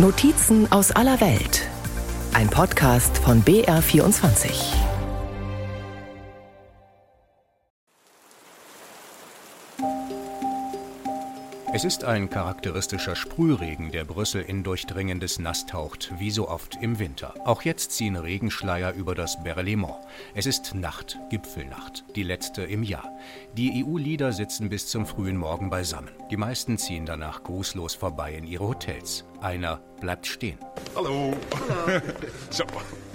Notizen 0.00 0.70
aus 0.70 0.92
aller 0.92 1.20
Welt. 1.20 1.68
Ein 2.32 2.48
Podcast 2.48 3.18
von 3.18 3.42
BR24. 3.42 4.87
Es 11.78 11.84
ist 11.84 12.02
ein 12.02 12.28
charakteristischer 12.28 13.14
Sprühregen, 13.14 13.92
der 13.92 14.04
Brüssel 14.04 14.42
in 14.42 14.64
durchdringendes 14.64 15.38
Nass 15.38 15.64
taucht, 15.64 16.12
wie 16.18 16.32
so 16.32 16.48
oft 16.48 16.76
im 16.82 16.98
Winter. 16.98 17.34
Auch 17.44 17.62
jetzt 17.62 17.92
ziehen 17.92 18.16
Regenschleier 18.16 18.94
über 18.94 19.14
das 19.14 19.44
Berlaymont. 19.44 19.94
Es 20.34 20.46
ist 20.46 20.74
Nacht, 20.74 21.20
Gipfelnacht, 21.30 22.04
die 22.16 22.24
letzte 22.24 22.64
im 22.64 22.82
Jahr. 22.82 23.08
Die 23.56 23.84
EU-Lieder 23.84 24.32
sitzen 24.32 24.70
bis 24.70 24.88
zum 24.88 25.06
frühen 25.06 25.36
Morgen 25.36 25.70
beisammen. 25.70 26.10
Die 26.32 26.36
meisten 26.36 26.78
ziehen 26.78 27.06
danach 27.06 27.44
grußlos 27.44 27.94
vorbei 27.94 28.34
in 28.34 28.44
ihre 28.44 28.66
Hotels. 28.66 29.24
Einer 29.40 29.76
bleibt 30.00 30.26
stehen. 30.26 30.58
Hallo. 30.96 31.32
Hallo. 31.86 32.00
Zo. 32.50 32.64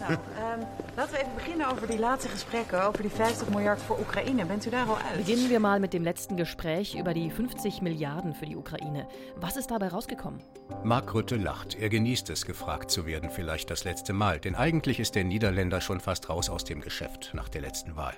Nou, 0.08 0.20
um, 0.58 0.68
laten 0.96 1.12
we 1.12 1.20
even 1.20 1.36
beginnen 1.36 1.72
over 1.72 1.88
die 1.88 2.00
laatste 2.00 2.30
gesprekken 2.30 2.88
over 2.88 3.02
die 3.02 3.12
50 3.12 3.50
miljard 3.50 3.82
voor 3.82 4.00
Oekraïne. 4.00 4.46
Bent 4.46 4.66
u 4.66 4.70
daar 4.70 4.88
al 4.88 4.98
uit? 4.98 5.18
Beginnen 5.18 5.50
wir 5.50 5.60
mal 5.60 5.80
mit 5.80 5.94
dem 5.94 6.04
letzten 6.04 6.38
Gespräch 6.38 6.96
über 6.96 7.14
die 7.14 7.32
50 7.32 7.82
Milliarden 7.82 8.34
für 8.34 8.46
die 8.46 8.56
Ukraine. 8.56 9.08
Was 9.36 9.56
ist 9.56 9.72
dabei 9.72 9.88
rausgekommen? 9.88 10.42
Mark 10.84 11.14
Rutte 11.14 11.36
lacht. 11.38 11.76
Er 11.80 11.90
genießt 11.90 12.30
es, 12.30 12.46
gefragt 12.46 12.92
zu 12.92 13.06
werden, 13.06 13.30
vielleicht 13.30 13.70
das 13.70 13.84
letzte 13.84 14.14
Mal. 14.14 14.40
Denn 14.40 14.56
eigentlich 14.56 15.00
ist 15.00 15.16
der 15.16 15.24
Niederländer 15.24 15.80
schon 15.80 16.00
fast 16.00 16.30
raus 16.30 16.50
aus 16.50 16.64
dem 16.64 16.82
Geschäft 16.82 17.32
nach 17.34 17.50
der 17.50 17.62
letzten 17.62 17.96
Wahl. 17.96 18.16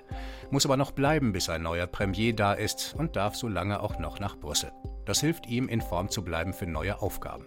Muss 0.50 0.64
aber 0.64 0.76
noch 0.76 0.90
bleiben, 0.90 1.32
bis 1.32 1.48
ein 1.48 1.62
neuer 1.62 1.86
Premier 1.86 2.32
da 2.32 2.52
ist 2.52 2.94
und 2.98 3.14
darf 3.16 3.36
so 3.36 3.48
lange 3.48 3.80
auch 3.80 3.98
noch 3.98 4.18
nach 4.18 4.36
Brüssel. 4.36 4.72
Das 5.04 5.20
hilft 5.20 5.46
ihm, 5.46 5.68
in 5.68 5.80
Form 5.80 6.08
zu 6.08 6.24
bleiben 6.24 6.52
für 6.52 6.66
neue 6.66 7.00
Aufgaben. 7.00 7.46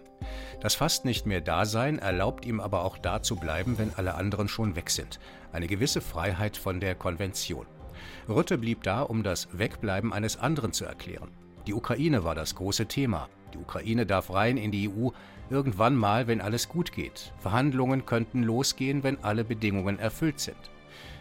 Das 0.61 0.75
fast 0.75 1.05
nicht 1.05 1.25
mehr 1.25 1.41
Dasein 1.41 1.99
erlaubt 1.99 2.45
ihm 2.45 2.59
aber 2.59 2.83
auch 2.83 2.97
da 2.97 3.21
zu 3.21 3.35
bleiben, 3.35 3.77
wenn 3.77 3.93
alle 3.95 4.15
anderen 4.15 4.47
schon 4.47 4.75
weg 4.75 4.89
sind. 4.89 5.19
Eine 5.51 5.67
gewisse 5.67 6.01
Freiheit 6.01 6.57
von 6.57 6.79
der 6.79 6.95
Konvention. 6.95 7.65
Rutte 8.27 8.57
blieb 8.57 8.83
da, 8.83 9.01
um 9.01 9.23
das 9.23 9.47
Wegbleiben 9.51 10.13
eines 10.13 10.37
anderen 10.37 10.73
zu 10.73 10.85
erklären. 10.85 11.31
Die 11.67 11.73
Ukraine 11.73 12.23
war 12.23 12.35
das 12.35 12.55
große 12.55 12.87
Thema. 12.87 13.29
Die 13.53 13.57
Ukraine 13.57 14.05
darf 14.05 14.33
rein 14.33 14.57
in 14.57 14.71
die 14.71 14.89
EU, 14.89 15.09
irgendwann 15.49 15.95
mal, 15.95 16.27
wenn 16.27 16.41
alles 16.41 16.69
gut 16.69 16.91
geht. 16.91 17.33
Verhandlungen 17.39 18.05
könnten 18.05 18.43
losgehen, 18.43 19.03
wenn 19.03 19.23
alle 19.23 19.43
Bedingungen 19.43 19.99
erfüllt 19.99 20.39
sind. 20.39 20.57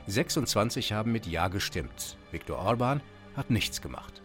26 0.07 0.93
haben 0.93 1.13
mit 1.13 1.27
Ja 1.27 1.49
gestimmt. 1.49 2.17
Viktor 2.31 2.59
Orban 2.59 3.01
hat 3.37 3.51
nichts 3.51 3.81
gemacht. 3.81 4.23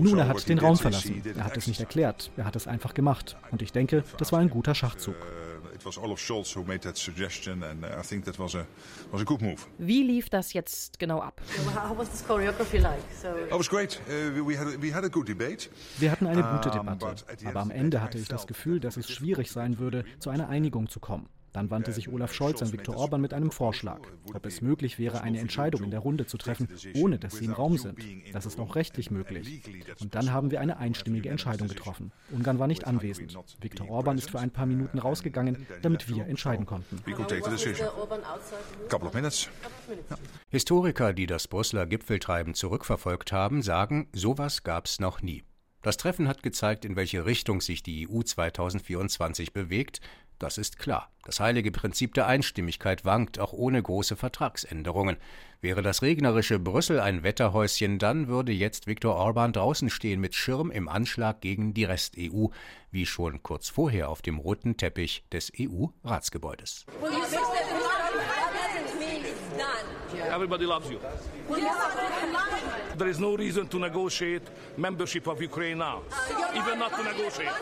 Nun, 0.00 0.18
er 0.18 0.28
hat 0.28 0.48
den 0.48 0.58
Raum 0.58 0.76
verlassen. 0.76 1.22
Er 1.36 1.44
hat 1.44 1.56
es 1.56 1.66
nicht 1.66 1.80
erklärt. 1.80 2.30
Er 2.36 2.44
hat 2.44 2.56
es 2.56 2.66
einfach 2.66 2.94
gemacht. 2.94 3.36
Und 3.50 3.62
ich 3.62 3.72
denke, 3.72 4.04
das 4.18 4.32
war 4.32 4.40
ein 4.40 4.50
guter 4.50 4.74
Schachzug. 4.74 5.14
Wie 9.78 10.02
lief 10.02 10.28
das 10.28 10.52
jetzt 10.52 10.98
genau 10.98 11.20
ab? 11.20 11.40
Wir 15.98 16.10
hatten 16.10 16.26
eine 16.26 16.42
gute 16.42 16.70
Debatte, 16.70 17.14
aber 17.44 17.60
am 17.60 17.70
Ende 17.70 18.00
hatte 18.00 18.18
ich 18.18 18.28
das 18.28 18.46
Gefühl, 18.46 18.80
dass 18.80 18.96
es 18.96 19.08
schwierig 19.08 19.50
sein 19.52 19.78
würde, 19.78 20.04
zu 20.18 20.30
einer 20.30 20.48
Einigung 20.48 20.88
zu 20.88 20.98
kommen. 21.00 21.28
Dann 21.52 21.70
wandte 21.70 21.92
sich 21.92 22.08
Olaf 22.08 22.32
Scholz 22.32 22.62
an 22.62 22.72
Viktor 22.72 22.96
Orban 22.96 23.20
mit 23.20 23.32
einem 23.34 23.50
Vorschlag, 23.50 24.00
ob 24.34 24.46
es 24.46 24.60
möglich 24.60 24.98
wäre, 24.98 25.22
eine 25.22 25.38
Entscheidung 25.38 25.82
in 25.82 25.90
der 25.90 26.00
Runde 26.00 26.26
zu 26.26 26.38
treffen, 26.38 26.68
ohne 26.94 27.18
dass 27.18 27.36
sie 27.36 27.46
im 27.46 27.52
Raum 27.52 27.78
sind. 27.78 27.98
Das 28.32 28.46
ist 28.46 28.58
auch 28.58 28.76
rechtlich 28.76 29.10
möglich. 29.10 29.62
Und 30.00 30.14
dann 30.14 30.32
haben 30.32 30.50
wir 30.50 30.60
eine 30.60 30.78
einstimmige 30.78 31.30
Entscheidung 31.30 31.68
getroffen. 31.68 32.12
Ungarn 32.30 32.58
war 32.58 32.66
nicht 32.66 32.86
anwesend. 32.86 33.36
Viktor 33.60 33.88
Orban 33.88 34.18
ist 34.18 34.30
für 34.30 34.38
ein 34.38 34.50
paar 34.50 34.66
Minuten 34.66 34.98
rausgegangen, 34.98 35.66
damit 35.82 36.08
wir 36.08 36.26
entscheiden 36.26 36.66
konnten. 36.66 36.98
Historiker, 40.50 41.12
die 41.12 41.26
das 41.26 41.48
Brüsseler 41.48 41.86
Gipfeltreiben 41.86 42.54
zurückverfolgt 42.54 43.32
haben, 43.32 43.62
sagen, 43.62 44.08
sowas 44.12 44.62
gab's 44.62 45.00
noch 45.00 45.22
nie. 45.22 45.44
Das 45.82 45.96
Treffen 45.96 46.28
hat 46.28 46.42
gezeigt, 46.42 46.84
in 46.84 46.96
welche 46.96 47.24
Richtung 47.24 47.60
sich 47.60 47.82
die 47.82 48.08
EU 48.08 48.22
2024 48.22 49.52
bewegt, 49.52 50.00
das 50.38 50.56
ist 50.56 50.78
klar. 50.78 51.10
Das 51.24 51.40
heilige 51.40 51.72
Prinzip 51.72 52.14
der 52.14 52.26
Einstimmigkeit 52.26 53.04
wankt 53.04 53.40
auch 53.40 53.52
ohne 53.52 53.82
große 53.82 54.16
Vertragsänderungen. 54.16 55.16
Wäre 55.60 55.82
das 55.82 56.02
regnerische 56.02 56.60
Brüssel 56.60 57.00
ein 57.00 57.24
Wetterhäuschen, 57.24 57.98
dann 57.98 58.28
würde 58.28 58.52
jetzt 58.52 58.86
Viktor 58.86 59.16
Orban 59.16 59.52
draußen 59.52 59.90
stehen 59.90 60.20
mit 60.20 60.36
Schirm 60.36 60.70
im 60.70 60.88
Anschlag 60.88 61.40
gegen 61.40 61.74
die 61.74 61.84
Rest-EU, 61.84 62.46
wie 62.92 63.06
schon 63.06 63.42
kurz 63.42 63.68
vorher 63.68 64.08
auf 64.08 64.22
dem 64.22 64.38
roten 64.38 64.76
Teppich 64.76 65.24
des 65.32 65.50
EU-Ratsgebäudes. 65.58 66.86
Everybody 70.30 70.66
loves 70.66 70.90
you. 70.90 70.98
There 72.96 73.08
is 73.08 73.18
no 73.18 73.34
reason 73.36 73.68
to 73.68 73.78
negotiate 73.78 74.42
membership 74.76 75.26
of 75.26 75.40
Ukraine 75.40 75.78
now, 75.78 76.02
even 76.54 76.78
not 76.78 76.92
to 76.92 77.02
negotiate. 77.02 77.52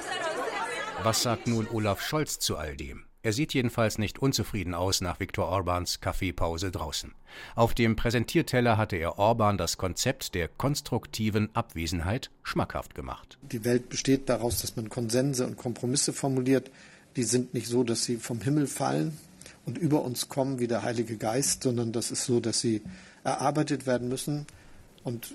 Was 1.02 1.22
sagt 1.22 1.46
nun 1.46 1.68
Olaf 1.72 2.00
Scholz 2.00 2.38
zu 2.38 2.56
all 2.56 2.76
dem? 2.76 3.04
Er 3.22 3.32
sieht 3.32 3.54
jedenfalls 3.54 3.98
nicht 3.98 4.20
unzufrieden 4.20 4.72
aus 4.72 5.00
nach 5.00 5.18
Viktor 5.18 5.48
Orbans 5.48 6.00
Kaffeepause 6.00 6.70
draußen. 6.70 7.12
Auf 7.56 7.74
dem 7.74 7.96
Präsentierteller 7.96 8.76
hatte 8.76 8.96
er 8.96 9.18
Orban 9.18 9.58
das 9.58 9.76
Konzept 9.76 10.34
der 10.34 10.48
konstruktiven 10.48 11.50
Abwesenheit 11.54 12.30
schmackhaft 12.44 12.94
gemacht. 12.94 13.36
Die 13.42 13.64
Welt 13.64 13.88
besteht 13.88 14.28
daraus, 14.28 14.60
dass 14.60 14.76
man 14.76 14.88
Konsense 14.88 15.44
und 15.44 15.56
Kompromisse 15.56 16.12
formuliert. 16.12 16.70
Die 17.16 17.24
sind 17.24 17.52
nicht 17.52 17.66
so, 17.66 17.82
dass 17.82 18.04
sie 18.04 18.16
vom 18.16 18.40
Himmel 18.40 18.68
fallen 18.68 19.18
und 19.66 19.76
über 19.78 20.02
uns 20.02 20.28
kommen 20.28 20.58
wie 20.60 20.68
der 20.68 20.82
Heilige 20.82 21.16
Geist, 21.16 21.64
sondern 21.64 21.92
das 21.92 22.10
ist 22.10 22.24
so, 22.24 22.40
dass 22.40 22.60
sie 22.60 22.82
erarbeitet 23.24 23.86
werden 23.86 24.08
müssen. 24.08 24.46
Und 25.02 25.34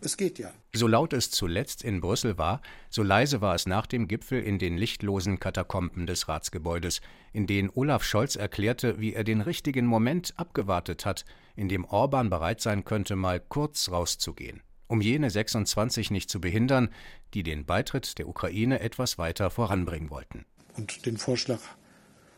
es 0.00 0.16
geht 0.16 0.38
ja. 0.38 0.50
So 0.74 0.86
laut 0.86 1.12
es 1.12 1.30
zuletzt 1.30 1.84
in 1.84 2.00
Brüssel 2.00 2.38
war, 2.38 2.60
so 2.90 3.02
leise 3.02 3.40
war 3.40 3.54
es 3.54 3.66
nach 3.66 3.86
dem 3.86 4.08
Gipfel 4.08 4.42
in 4.42 4.58
den 4.58 4.76
lichtlosen 4.76 5.38
Katakomben 5.40 6.06
des 6.06 6.28
Ratsgebäudes, 6.28 7.00
in 7.32 7.46
denen 7.46 7.70
Olaf 7.74 8.02
Scholz 8.02 8.36
erklärte, 8.36 8.98
wie 8.98 9.14
er 9.14 9.24
den 9.24 9.40
richtigen 9.40 9.86
Moment 9.86 10.34
abgewartet 10.36 11.04
hat, 11.06 11.24
in 11.54 11.68
dem 11.68 11.84
Orban 11.84 12.30
bereit 12.30 12.60
sein 12.60 12.84
könnte, 12.84 13.16
mal 13.16 13.40
kurz 13.40 13.90
rauszugehen, 13.90 14.62
um 14.86 15.00
jene 15.00 15.30
26 15.30 16.10
nicht 16.10 16.30
zu 16.30 16.40
behindern, 16.40 16.90
die 17.34 17.42
den 17.42 17.64
Beitritt 17.64 18.18
der 18.18 18.28
Ukraine 18.28 18.80
etwas 18.80 19.18
weiter 19.18 19.50
voranbringen 19.50 20.10
wollten. 20.10 20.44
Und 20.76 21.06
den 21.06 21.16
Vorschlag 21.16 21.60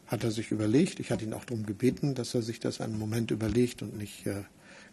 hat 0.08 0.24
er 0.24 0.30
sich 0.30 0.50
überlegt. 0.50 1.00
Ich 1.00 1.10
hatte 1.10 1.24
ihn 1.24 1.34
auch 1.34 1.44
darum 1.44 1.64
gebeten, 1.64 2.14
dass 2.14 2.34
er 2.34 2.42
sich 2.42 2.60
das 2.60 2.80
einen 2.80 2.98
Moment 2.98 3.30
überlegt 3.30 3.82
und 3.82 3.96
nicht 3.96 4.26
äh, 4.26 4.42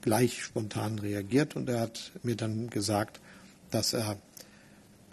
gleich 0.02 0.44
spontan 0.44 1.00
reagiert. 1.00 1.56
Und 1.56 1.70
er 1.70 1.80
hat 1.80 2.12
mir 2.22 2.36
dann 2.36 2.70
gesagt, 2.70 3.20
dass 3.72 3.94
er 3.94 4.18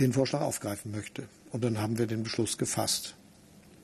den 0.01 0.13
Vorschlag 0.13 0.41
aufgreifen 0.41 0.91
möchte. 0.91 1.29
Und 1.51 1.65
dann 1.65 1.79
haben 1.79 1.99
wir 1.99 2.07
den 2.07 2.25
Beschluss 2.25 2.59
gefasst. 2.59 3.15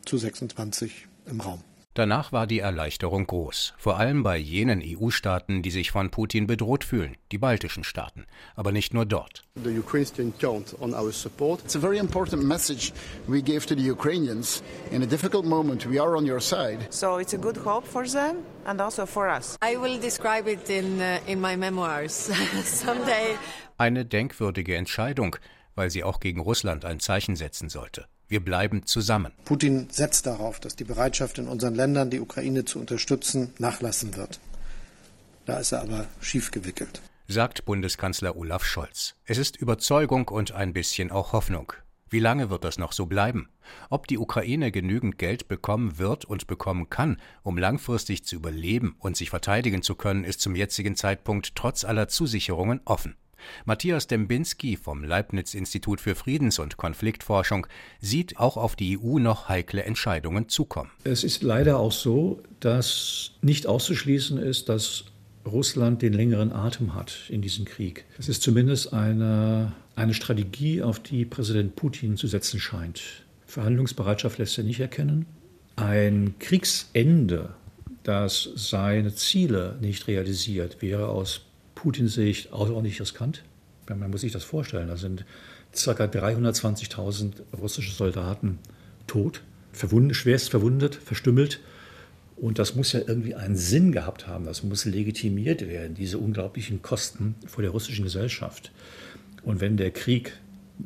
Zu 0.05 0.19
26 0.19 1.07
im 1.27 1.41
Raum. 1.41 1.63
Danach 1.99 2.31
war 2.31 2.47
die 2.47 2.61
Erleichterung 2.61 3.27
groß, 3.27 3.75
vor 3.77 3.99
allem 3.99 4.23
bei 4.23 4.37
jenen 4.37 4.81
EU-Staaten, 4.85 5.63
die 5.63 5.73
sich 5.73 5.91
von 5.91 6.11
Putin 6.11 6.47
bedroht 6.47 6.85
fühlen, 6.85 7.17
die 7.33 7.39
baltischen 7.39 7.83
Staaten, 7.83 8.25
aber 8.55 8.71
nicht 8.71 8.95
nur 8.95 9.05
dort. 9.05 9.43
The 9.57 9.77
Ukrainians 9.77 10.39
count 10.41 10.77
on 10.81 10.95
our 10.95 11.11
support. 11.11 11.61
It's 11.65 11.75
a 11.75 11.81
very 11.81 11.99
important 11.99 12.45
message 12.45 12.93
we 13.27 13.43
gave 13.43 13.67
to 13.67 13.75
the 13.75 13.91
Ukrainians 13.91 14.63
in 14.93 15.03
a 15.03 15.07
difficult 15.07 15.45
moment. 15.45 15.91
We 15.91 16.01
are 16.01 16.17
on 16.17 16.25
your 16.25 16.41
side. 16.41 16.87
So 16.91 17.19
it's 17.19 17.35
a 17.35 17.37
good 17.37 17.57
hope 17.65 17.85
for 17.85 18.07
them 18.07 18.45
and 18.65 18.81
also 18.81 19.05
for 19.05 19.29
us. 19.29 19.59
I 19.61 19.77
will 19.77 19.99
describe 19.99 20.47
it 20.47 20.71
in 20.71 21.01
uh, 21.01 21.19
in 21.27 21.41
my 21.41 21.57
memoirs 21.57 22.13
someday. 22.63 23.37
Eine 23.77 24.05
denkwürdige 24.05 24.77
Entscheidung, 24.77 25.35
weil 25.75 25.91
sie 25.91 26.05
auch 26.05 26.21
gegen 26.21 26.39
Russland 26.39 26.85
ein 26.85 27.01
Zeichen 27.01 27.35
setzen 27.35 27.69
sollte. 27.69 28.07
Wir 28.29 28.45
bleiben 28.45 28.85
zusammen. 28.85 29.33
Putin 29.45 29.89
setzt 29.91 30.27
darauf, 30.27 30.61
dass 30.61 30.77
die 30.77 30.85
Bereitschaft 30.85 31.39
in 31.39 31.49
unseren 31.49 31.75
Ländern, 31.75 32.11
die 32.11 32.21
Ukraine 32.21 32.65
zu 32.67 32.79
unterstützen, 32.79 33.55
nachlassen 33.59 34.17
wird. 34.17 34.39
Da 35.47 35.59
ist 35.59 35.73
er 35.73 35.81
aber 35.81 36.07
schief 36.21 36.51
gewickelt. 36.51 37.01
Sagt 37.27 37.65
Bundeskanzler 37.65 38.37
Olaf 38.37 38.65
Scholz. 38.65 39.15
Es 39.25 39.39
ist 39.39 39.57
Überzeugung 39.57 40.29
und 40.29 40.53
ein 40.53 40.75
bisschen 40.75 41.11
auch 41.11 41.33
Hoffnung. 41.33 41.73
Wie 42.11 42.21
lange 42.21 42.49
wird 42.51 42.65
das 42.65 42.79
noch 42.79 42.93
so 42.93 43.07
bleiben? 43.07 43.49
Ob 43.91 44.07
die 44.07 44.19
Ukraine 44.19 44.73
genügend 44.73 45.19
Geld 45.19 45.49
bekommen 45.49 45.99
wird 45.99 46.25
und 46.25 46.47
bekommen 46.47 46.89
kann, 46.89 47.19
um 47.43 47.59
langfristig 47.59 48.25
zu 48.25 48.37
überleben 48.37 48.97
und 48.99 49.17
sich 49.17 49.31
verteidigen 49.31 49.83
zu 49.83 49.95
können, 49.95 50.25
ist 50.25 50.41
zum 50.41 50.55
jetzigen 50.55 50.97
Zeitpunkt 50.97 51.55
trotz 51.55 51.85
aller 51.85 52.09
Zusicherungen 52.09 52.81
offen. 52.85 53.17
Matthias 53.65 54.07
Dembinski 54.07 54.77
vom 54.77 55.05
Leibniz-Institut 55.05 56.01
für 56.01 56.15
Friedens- 56.15 56.59
und 56.59 56.77
Konfliktforschung 56.77 57.67
sieht 58.01 58.39
auch 58.39 58.57
auf 58.57 58.77
die 58.77 58.99
EU 58.99 59.19
noch 59.19 59.49
heikle 59.49 59.85
Entscheidungen 59.85 60.49
zukommen. 60.49 60.91
Es 61.05 61.25
ist 61.25 61.43
leider 61.43 61.79
auch 61.79 61.93
so, 61.93 62.43
dass 62.61 63.33
nicht 63.43 63.67
auszuschließen 63.67 64.39
ist, 64.39 64.69
dass 64.69 65.05
Russland 65.47 66.03
den 66.03 66.13
längeren 66.13 66.53
Atem 66.53 66.95
hat 66.95 67.15
in 67.29 67.43
diesem 67.43 67.65
Krieg. 67.65 68.05
Es 68.19 68.29
ist 68.29 68.43
zumindest 68.43 68.93
eine, 68.93 69.73
eine 69.97 70.15
Strategie, 70.15 70.83
auf 70.83 71.01
die 71.01 71.25
Präsident 71.25 71.77
Putin 71.77 72.17
zu 72.17 72.27
setzen 72.27 72.61
scheint. 72.61 73.03
Verhandlungsbereitschaft 73.47 74.39
lässt 74.39 74.59
er 74.59 74.65
nicht 74.65 74.81
erkennen. 74.81 75.27
Ein 75.77 76.35
Kriegsende, 76.39 77.55
das 78.03 78.49
seine 78.55 79.15
Ziele 79.15 79.79
nicht 79.81 80.07
realisiert, 80.07 80.83
wäre 80.83 81.09
aus 81.09 81.43
Putins 81.79 82.15
Sicht 82.15 82.53
außerordentlich 82.53 83.01
riskant. 83.01 83.45
Man 83.89 84.11
muss 84.11 84.23
sich 84.23 84.33
das 84.33 84.43
vorstellen. 84.43 84.89
Da 84.89 84.97
sind 84.97 85.25
ca. 85.73 85.93
320.000 85.93 87.35
russische 87.57 87.93
Soldaten 87.93 88.59
tot, 89.07 89.43
verwundet, 89.73 90.17
schwerst 90.17 90.51
verwundet, 90.51 90.97
verstümmelt. 90.97 91.61
Und 92.37 92.59
das 92.59 92.75
muss 92.75 92.93
ja 92.93 93.01
irgendwie 93.07 93.37
einen 93.37 93.55
Sinn 93.55 93.93
gehabt 93.93 94.27
haben. 94.27 94.45
Das 94.45 94.65
muss 94.65 94.87
legitimiert 94.87 95.69
werden, 95.69 95.95
diese 95.95 96.19
unglaublichen 96.19 96.83
Kosten 96.83 97.37
vor 97.47 97.63
der 97.63 97.71
russischen 97.71 98.05
Gesellschaft. 98.05 98.73
Und 99.45 99.61
wenn 99.61 99.77
der 99.77 99.93
Krieg 99.93 100.33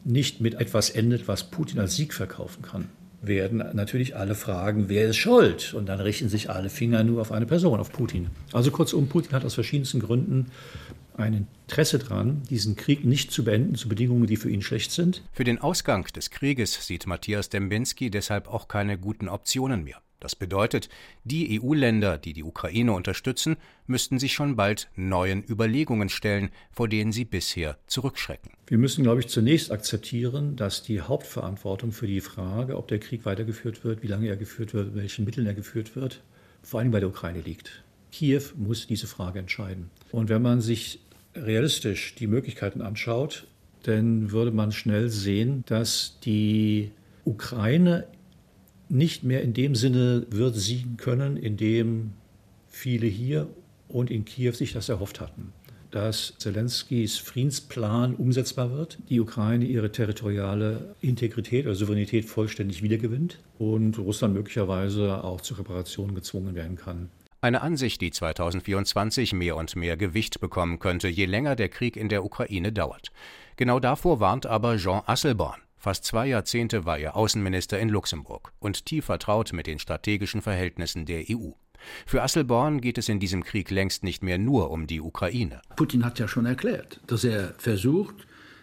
nicht 0.05 0.43
mit 0.43 0.55
etwas 0.61 0.91
endet, 0.91 1.27
was 1.27 1.51
Putin 1.51 1.81
als 1.81 1.97
Sieg 1.97 2.13
verkaufen 2.13 2.61
kann, 2.61 2.91
werden 3.23 3.65
natürlich 3.73 4.17
alle 4.17 4.35
fragen, 4.35 4.89
wer 4.89 5.09
ist 5.09 5.17
schuld? 5.17 5.75
Und 5.75 5.87
dann 5.87 6.01
richten 6.01 6.29
sich 6.29 6.51
alle 6.51 6.69
Finger 6.69 7.05
nur 7.05 7.21
auf 7.21 7.33
eine 7.33 7.47
Person, 7.47 7.81
auf 7.81 7.93
Putin. 7.93 8.29
Also 8.53 8.71
kurzum, 8.71 9.09
Putin 9.09 9.33
hat 9.33 9.45
aus 9.45 9.55
verschiedensten 9.55 10.01
Gründen 10.01 10.47
ein 11.17 11.47
Interesse 11.67 11.99
daran, 11.99 12.43
diesen 12.51 12.75
Krieg 12.77 13.05
nicht 13.05 13.31
zu 13.31 13.45
beenden 13.45 13.75
zu 13.75 13.89
Bedingungen, 13.89 14.27
die 14.27 14.37
für 14.37 14.51
ihn 14.51 14.63
schlecht 14.63 14.93
sind. 14.93 15.23
Für 15.33 15.45
den 15.45 15.59
Ausgang 15.59 16.07
des 16.07 16.31
Krieges 16.31 16.87
sieht 16.87 17.07
Matthias 17.07 17.49
Dembinski 17.49 18.11
deshalb 18.11 18.49
auch 18.49 18.69
keine 18.69 18.99
guten 18.99 19.29
Optionen 19.29 19.85
mehr. 19.85 20.01
Das 20.23 20.37
bedeutet, 20.37 20.89
die 21.25 21.61
EU-Länder, 21.61 22.17
die 22.17 22.33
die 22.33 22.45
Ukraine 22.45 22.93
unterstützen, 22.93 23.57
müssten 23.89 24.21
sich 24.21 24.35
schon 24.35 24.55
bald 24.55 24.89
neuen 24.95 25.43
Überlegungen 25.43 26.09
stellen, 26.09 26.51
vor 26.71 26.87
denen 26.87 27.11
sie 27.11 27.25
bisher 27.25 27.77
zurückschrecken. 27.89 28.53
Wir 28.69 28.79
müssen, 28.79 29.03
glaube 29.03 29.19
ich, 29.19 29.27
zunächst 29.27 29.73
akzeptieren, 29.73 30.55
dass 30.55 30.85
die 30.85 31.01
Hauptverantwortung 31.01 31.91
für 31.91 32.07
die 32.07 32.21
Frage, 32.21 32.77
ob 32.77 32.87
der 32.87 33.01
Krieg 33.01 33.25
weitergeführt 33.25 33.83
wird, 33.83 34.05
wie 34.05 34.07
lange 34.07 34.29
er 34.29 34.37
geführt 34.37 34.75
wird, 34.75 34.95
mit 34.95 35.03
welchen 35.03 35.25
Mitteln 35.25 35.45
er 35.45 35.55
geführt 35.55 35.97
wird, 35.97 36.23
vor 36.63 36.79
allem 36.79 36.93
bei 36.93 37.01
der 37.01 37.09
Ukraine 37.09 37.41
liegt. 37.41 37.83
Kiew 38.13 38.43
muss 38.55 38.87
diese 38.87 39.09
Frage 39.09 39.41
entscheiden. 39.41 39.91
Und 40.13 40.29
wenn 40.29 40.43
man 40.43 40.61
sich 40.61 41.01
realistisch 41.35 42.15
die 42.15 42.29
Möglichkeiten 42.29 42.81
anschaut, 42.81 43.49
dann 43.83 44.31
würde 44.31 44.53
man 44.53 44.71
schnell 44.71 45.09
sehen, 45.09 45.65
dass 45.67 46.17
die 46.23 46.93
Ukraine 47.25 48.07
nicht 48.93 49.25
mehr 49.25 49.43
in 49.43 49.55
dem 49.55 49.75
Sinne 49.75 50.27
wird 50.31 50.55
siegen 50.55 50.99
können, 50.99 51.37
in 51.39 51.57
dem 51.57 52.13
viele 52.69 53.07
hier 53.07 53.49
und 53.89 54.11
in 54.11 54.25
Kiew 54.25 54.53
sich 54.53 54.73
das 54.75 54.91
erhofft 54.91 55.21
hatten. 55.21 55.53
Dass 55.91 56.35
Zelenskys 56.39 57.19
Friedensplan 57.19 58.15
umsetzbar 58.15 58.71
wird, 58.71 58.99
die 59.09 59.21
Ukraine 59.21 59.65
ihre 59.65 59.93
territoriale 59.93 60.95
Integrität 61.01 61.65
oder 61.67 61.75
Souveränität 61.75 62.27
vollständig 62.27 62.83
wiedergewinnt 62.83 63.39
und 63.59 63.99
Russland 63.99 64.35
möglicherweise 64.35 65.25
auch 65.25 65.41
zur 65.41 65.59
Reparation 65.59 66.15
gezwungen 66.15 66.55
werden 66.55 66.77
kann. 66.77 67.09
Eine 67.41 67.63
Ansicht, 67.63 68.01
die 68.03 68.11
2024 68.11 69.33
mehr 69.33 69.57
und 69.57 69.75
mehr 69.75 69.97
Gewicht 69.97 70.41
bekommen 70.41 70.79
könnte, 70.79 71.09
je 71.09 71.25
länger 71.25 71.57
der 71.57 71.69
Krieg 71.69 71.97
in 71.97 72.09
der 72.09 72.25
Ukraine 72.25 72.73
dauert. 72.73 73.11
Genau 73.57 73.81
davor 73.81 74.21
warnt 74.21 74.47
aber 74.47 74.77
Jean 74.77 75.03
Asselborn. 75.07 75.61
Fast 75.83 76.05
zwei 76.05 76.29
Jahrzehnte 76.29 76.85
war 76.85 76.97
er 76.97 77.17
Außenminister 77.17 77.77
in 77.77 77.89
Luxemburg 77.89 78.53
und 78.61 78.87
tief 78.87 79.07
vertraut 79.07 79.53
mit 79.53 79.67
den 79.67 79.81
strategischen 79.81 80.41
Verhältnissen 80.41 81.07
der 81.07 81.25
EU. 81.29 81.51
Für 82.07 82.23
Asselborn 82.23 82.81
geht 82.81 82.99
es 82.99 83.09
in 83.09 83.19
diesem 83.19 83.43
Krieg 83.43 83.69
längst 83.69 84.05
nicht 84.05 84.23
mehr 84.23 84.39
nur 84.39 84.71
um 84.71 84.87
die 84.87 85.01
Ukraine. 85.01 85.61
Putin 85.75 86.05
hat 86.05 86.21
ja 86.21 86.29
schon 86.29 86.47
erklärt, 86.47 87.01
dass 87.09 87.25
er 87.25 87.55
versucht, 87.59 88.15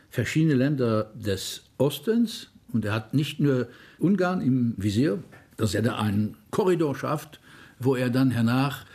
verschiedene 0.09 0.53
Länder 0.53 1.11
des 1.13 1.65
Ostens, 1.77 2.51
und 2.71 2.85
er 2.85 2.93
hat 2.93 3.13
nicht 3.13 3.41
nur 3.41 3.67
Ungarn 3.97 4.39
im 4.39 4.75
Visier, 4.77 5.21
dass 5.57 5.75
er 5.75 5.81
da 5.81 5.97
einen 5.97 6.37
Korridor 6.51 6.95
schafft, 6.95 7.41
wo 7.79 7.97
er 7.97 8.09
dann 8.09 8.31
hernach 8.31 8.85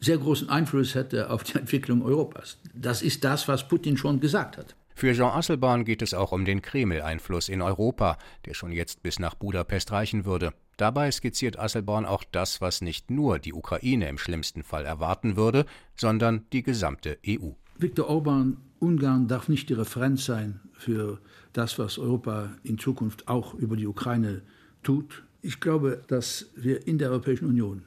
sehr 0.00 0.18
großen 0.18 0.48
Einfluss 0.48 0.96
hätte 0.96 1.30
auf 1.30 1.44
die 1.44 1.56
Entwicklung 1.56 2.02
Europas. 2.02 2.58
Das 2.74 3.00
ist 3.00 3.22
das, 3.22 3.46
was 3.46 3.68
Putin 3.68 3.96
schon 3.96 4.18
gesagt 4.18 4.58
hat. 4.58 4.74
Für 5.00 5.14
Jean 5.14 5.32
Asselborn 5.32 5.86
geht 5.86 6.02
es 6.02 6.12
auch 6.12 6.30
um 6.30 6.44
den 6.44 6.60
Kreml-Einfluss 6.60 7.48
in 7.48 7.62
Europa, 7.62 8.18
der 8.44 8.52
schon 8.52 8.70
jetzt 8.70 9.02
bis 9.02 9.18
nach 9.18 9.34
Budapest 9.34 9.92
reichen 9.92 10.26
würde. 10.26 10.52
Dabei 10.76 11.10
skizziert 11.10 11.58
Asselborn 11.58 12.04
auch 12.04 12.22
das, 12.22 12.60
was 12.60 12.82
nicht 12.82 13.10
nur 13.10 13.38
die 13.38 13.54
Ukraine 13.54 14.10
im 14.10 14.18
schlimmsten 14.18 14.62
Fall 14.62 14.84
erwarten 14.84 15.36
würde, 15.36 15.64
sondern 15.96 16.44
die 16.52 16.62
gesamte 16.62 17.16
EU. 17.26 17.52
Viktor 17.78 18.10
Orban, 18.10 18.58
Ungarn 18.78 19.26
darf 19.26 19.48
nicht 19.48 19.70
die 19.70 19.72
Referenz 19.72 20.26
sein 20.26 20.60
für 20.74 21.18
das, 21.54 21.78
was 21.78 21.98
Europa 21.98 22.50
in 22.62 22.76
Zukunft 22.76 23.26
auch 23.26 23.54
über 23.54 23.76
die 23.76 23.86
Ukraine 23.86 24.42
tut. 24.82 25.22
Ich 25.40 25.60
glaube, 25.60 26.02
dass 26.08 26.50
wir 26.56 26.86
in 26.86 26.98
der 26.98 27.08
Europäischen 27.08 27.46
Union 27.46 27.84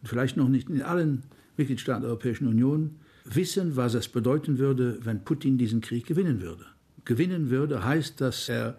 und 0.00 0.08
vielleicht 0.08 0.38
noch 0.38 0.48
nicht 0.48 0.70
in 0.70 0.80
allen 0.80 1.24
Mitgliedstaaten 1.58 2.00
der 2.00 2.08
Europäischen 2.08 2.48
Union 2.48 3.00
wissen, 3.24 3.76
was 3.76 3.94
es 3.94 4.08
bedeuten 4.08 4.58
würde, 4.58 4.98
wenn 5.02 5.24
Putin 5.24 5.58
diesen 5.58 5.80
Krieg 5.80 6.06
gewinnen 6.06 6.40
würde. 6.40 6.64
Gewinnen 7.04 7.50
würde 7.50 7.84
heißt, 7.84 8.20
dass 8.20 8.48
er 8.48 8.78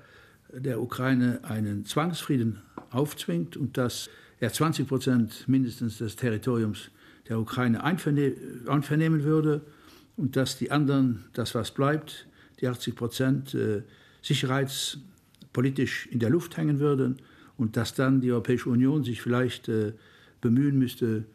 der 0.53 0.81
Ukraine 0.81 1.39
einen 1.43 1.85
Zwangsfrieden 1.85 2.61
aufzwingt 2.91 3.57
und 3.57 3.77
dass 3.77 4.09
er 4.39 4.51
20 4.51 4.87
Prozent 4.87 5.47
mindestens 5.47 5.97
des 5.97 6.15
Territoriums 6.15 6.91
der 7.27 7.39
Ukraine 7.39 7.83
einvernehmen 7.83 9.23
würde 9.23 9.61
und 10.15 10.35
dass 10.35 10.57
die 10.57 10.71
anderen, 10.71 11.25
das 11.33 11.55
was 11.55 11.71
bleibt, 11.71 12.27
die 12.61 12.67
80 12.67 12.95
Prozent 12.95 13.53
äh, 13.53 13.81
sicherheitspolitisch 14.21 16.07
in 16.07 16.19
der 16.19 16.29
Luft 16.29 16.57
hängen 16.57 16.79
würden 16.79 17.17
und 17.57 17.77
dass 17.77 17.93
dann 17.93 18.21
die 18.21 18.31
Europäische 18.31 18.69
Union 18.69 19.03
sich 19.03 19.21
vielleicht 19.21 19.67
äh, 19.69 19.93
bemühen 20.41 20.77
müsste, 20.77 21.25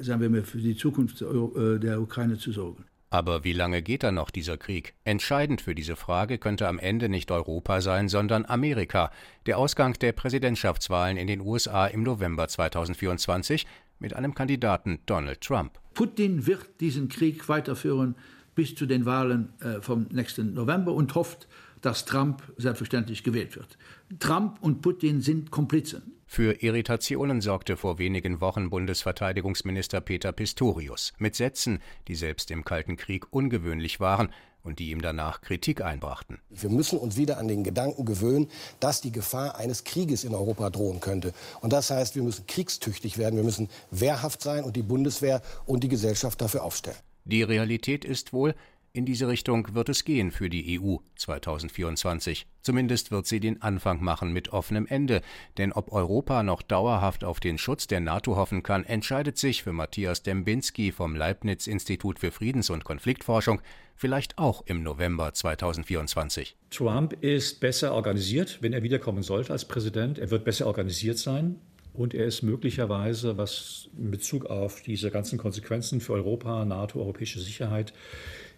sagen 0.00 0.20
wir 0.20 0.30
mal, 0.30 0.42
für 0.42 0.58
die 0.58 0.76
Zukunft 0.76 1.22
äh, 1.22 1.78
der 1.78 2.00
Ukraine 2.00 2.38
zu 2.38 2.52
sorgen. 2.52 2.84
Aber 3.10 3.44
wie 3.44 3.52
lange 3.52 3.82
geht 3.82 4.04
dann 4.04 4.14
noch 4.14 4.30
dieser 4.30 4.56
Krieg? 4.56 4.94
Entscheidend 5.04 5.60
für 5.60 5.74
diese 5.74 5.96
Frage 5.96 6.38
könnte 6.38 6.66
am 6.66 6.78
Ende 6.78 7.10
nicht 7.10 7.30
Europa 7.30 7.82
sein, 7.82 8.08
sondern 8.08 8.46
Amerika. 8.46 9.10
Der 9.44 9.58
Ausgang 9.58 9.92
der 9.98 10.12
Präsidentschaftswahlen 10.12 11.18
in 11.18 11.26
den 11.26 11.42
USA 11.42 11.86
im 11.86 12.04
November 12.04 12.48
2024 12.48 13.66
mit 13.98 14.16
einem 14.16 14.34
Kandidaten 14.34 15.00
Donald 15.04 15.42
Trump. 15.42 15.78
Putin 15.92 16.46
wird 16.46 16.80
diesen 16.80 17.10
Krieg 17.10 17.50
weiterführen 17.50 18.14
bis 18.54 18.74
zu 18.74 18.86
den 18.86 19.04
Wahlen 19.04 19.52
äh, 19.60 19.82
vom 19.82 20.06
nächsten 20.10 20.54
November 20.54 20.94
und 20.94 21.14
hofft, 21.14 21.48
dass 21.82 22.06
Trump 22.06 22.42
selbstverständlich 22.56 23.24
gewählt 23.24 23.56
wird. 23.56 23.76
Trump 24.20 24.56
und 24.62 24.80
Putin 24.80 25.20
sind 25.20 25.50
Komplizen. 25.50 26.14
Für 26.34 26.62
Irritationen 26.62 27.42
sorgte 27.42 27.76
vor 27.76 27.98
wenigen 27.98 28.40
Wochen 28.40 28.70
Bundesverteidigungsminister 28.70 30.00
Peter 30.00 30.32
Pistorius 30.32 31.12
mit 31.18 31.36
Sätzen, 31.36 31.82
die 32.08 32.14
selbst 32.14 32.50
im 32.50 32.64
Kalten 32.64 32.96
Krieg 32.96 33.30
ungewöhnlich 33.34 34.00
waren 34.00 34.32
und 34.62 34.78
die 34.78 34.92
ihm 34.92 35.02
danach 35.02 35.42
Kritik 35.42 35.82
einbrachten. 35.82 36.38
Wir 36.48 36.70
müssen 36.70 36.98
uns 36.98 37.18
wieder 37.18 37.36
an 37.36 37.48
den 37.48 37.64
Gedanken 37.64 38.06
gewöhnen, 38.06 38.48
dass 38.80 39.02
die 39.02 39.12
Gefahr 39.12 39.56
eines 39.56 39.84
Krieges 39.84 40.24
in 40.24 40.34
Europa 40.34 40.70
drohen 40.70 41.00
könnte. 41.00 41.34
Und 41.60 41.74
das 41.74 41.90
heißt, 41.90 42.16
wir 42.16 42.22
müssen 42.22 42.46
kriegstüchtig 42.46 43.18
werden, 43.18 43.36
wir 43.36 43.44
müssen 43.44 43.68
wehrhaft 43.90 44.40
sein 44.40 44.64
und 44.64 44.74
die 44.74 44.82
Bundeswehr 44.82 45.42
und 45.66 45.84
die 45.84 45.88
Gesellschaft 45.88 46.40
dafür 46.40 46.64
aufstellen. 46.64 46.96
Die 47.26 47.42
Realität 47.42 48.06
ist 48.06 48.32
wohl, 48.32 48.54
in 48.94 49.06
diese 49.06 49.26
Richtung 49.26 49.74
wird 49.74 49.88
es 49.88 50.04
gehen 50.04 50.30
für 50.30 50.50
die 50.50 50.78
EU 50.78 50.96
2024. 51.16 52.46
Zumindest 52.60 53.10
wird 53.10 53.26
sie 53.26 53.40
den 53.40 53.62
Anfang 53.62 54.04
machen 54.04 54.32
mit 54.32 54.50
offenem 54.50 54.86
Ende. 54.86 55.22
Denn 55.56 55.72
ob 55.72 55.92
Europa 55.92 56.42
noch 56.42 56.60
dauerhaft 56.60 57.24
auf 57.24 57.40
den 57.40 57.56
Schutz 57.56 57.86
der 57.86 58.00
NATO 58.00 58.36
hoffen 58.36 58.62
kann, 58.62 58.84
entscheidet 58.84 59.38
sich 59.38 59.62
für 59.62 59.72
Matthias 59.72 60.22
Dembinski 60.22 60.92
vom 60.92 61.16
Leibniz 61.16 61.66
Institut 61.66 62.18
für 62.18 62.32
Friedens- 62.32 62.70
und 62.70 62.84
Konfliktforschung 62.84 63.62
vielleicht 63.96 64.36
auch 64.36 64.62
im 64.66 64.82
November 64.82 65.32
2024. 65.32 66.56
Trump 66.70 67.14
ist 67.22 67.60
besser 67.60 67.94
organisiert, 67.94 68.58
wenn 68.60 68.72
er 68.72 68.82
wiederkommen 68.82 69.22
sollte 69.22 69.52
als 69.52 69.64
Präsident. 69.64 70.18
Er 70.18 70.30
wird 70.30 70.44
besser 70.44 70.66
organisiert 70.66 71.18
sein. 71.18 71.56
Und 71.94 72.14
er 72.14 72.24
ist 72.24 72.42
möglicherweise, 72.42 73.36
was 73.36 73.90
in 73.98 74.10
Bezug 74.10 74.46
auf 74.46 74.80
diese 74.80 75.10
ganzen 75.10 75.38
Konsequenzen 75.38 76.00
für 76.00 76.14
Europa, 76.14 76.64
NATO, 76.64 77.00
europäische 77.00 77.38
Sicherheit, 77.38 77.92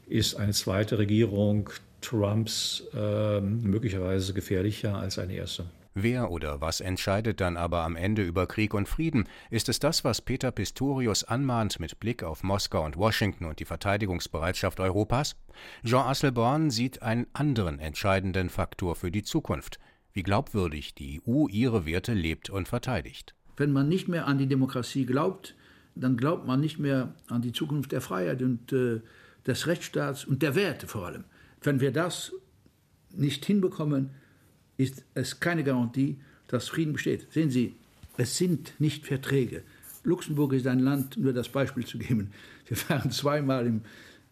ist 0.07 0.35
eine 0.37 0.53
zweite 0.53 0.99
Regierung 0.99 1.71
Trumps 2.01 2.83
äh, 2.95 3.41
möglicherweise 3.41 4.35
gefährlicher 4.35 4.97
als 4.97 5.19
eine 5.19 5.35
erste. 5.35 5.65
Wer 5.97 6.33
oder 6.33 6.61
was 6.61 6.81
entscheidet 6.81 7.41
dann 7.41 7.57
aber 7.57 7.83
am 7.83 7.95
Ende 7.95 8.23
über 8.23 8.49
Krieg 8.49 8.75
und 8.75 8.89
Frieden? 8.89 9.29
Ist 9.51 9.69
es 9.69 9.79
das, 9.79 10.03
was 10.03 10.21
Peter 10.21 10.51
Pistorius 10.51 11.23
anmahnt 11.23 11.79
mit 11.79 12.01
Blick 12.01 12.25
auf 12.25 12.43
Moskau 12.43 12.85
und 12.85 12.97
Washington 12.97 13.45
und 13.45 13.61
die 13.61 13.65
Verteidigungsbereitschaft 13.65 14.81
Europas? 14.81 15.37
Jean 15.85 16.07
Asselborn 16.07 16.71
sieht 16.71 17.03
einen 17.03 17.29
anderen 17.33 17.79
entscheidenden 17.79 18.49
Faktor 18.49 18.97
für 18.97 19.13
die 19.13 19.23
Zukunft, 19.23 19.79
wie 20.13 20.25
glaubwürdig 20.25 20.97
die 20.97 21.23
EU 21.29 21.47
ihre 21.47 21.87
Werte 21.87 22.13
lebt 22.13 22.51
und 22.51 22.67
verteidigt. 22.67 23.37
Wenn 23.57 23.71
man 23.71 23.89
nicht 23.89 24.09
mehr 24.09 24.27
an 24.27 24.39
die 24.39 24.49
Demokratie 24.49 25.07
glaubt, 25.07 25.55
dann 25.95 26.17
glaubt 26.17 26.45
man 26.45 26.61
nicht 26.61 26.81
mehr 26.81 27.15
an 27.29 27.41
die 27.41 27.53
Zukunft 27.53 27.93
der 27.93 28.01
Freiheit 28.01 28.43
und 28.43 28.73
äh, 28.73 29.01
des 29.47 29.67
Rechtsstaats 29.67 30.25
und 30.25 30.43
der 30.43 30.55
Werte 30.55 30.87
vor 30.87 31.07
allem. 31.07 31.25
Wenn 31.63 31.81
wir 31.81 31.93
das 31.93 32.33
nicht 33.11 33.45
hinbekommen, 33.45 34.11
ist 34.77 35.05
es 35.15 35.41
keine 35.41 35.65
Garantie, 35.65 36.19
dass 36.49 36.69
Frieden 36.69 36.93
besteht. 36.93 37.27
Sehen 37.33 37.51
Sie, 37.51 37.75
es 38.17 38.37
sind 38.37 38.79
nicht 38.79 39.07
Verträge. 39.07 39.63
Luxemburg 40.03 40.53
ist 40.53 40.67
ein 40.67 40.81
Land, 40.81 41.17
nur 41.17 41.33
das 41.33 41.49
Beispiel 41.49 41.87
zu 41.87 41.99
geben. 41.99 42.33
Wir 42.67 42.77
waren 42.89 43.11
zweimal 43.11 43.67
im 43.67 43.83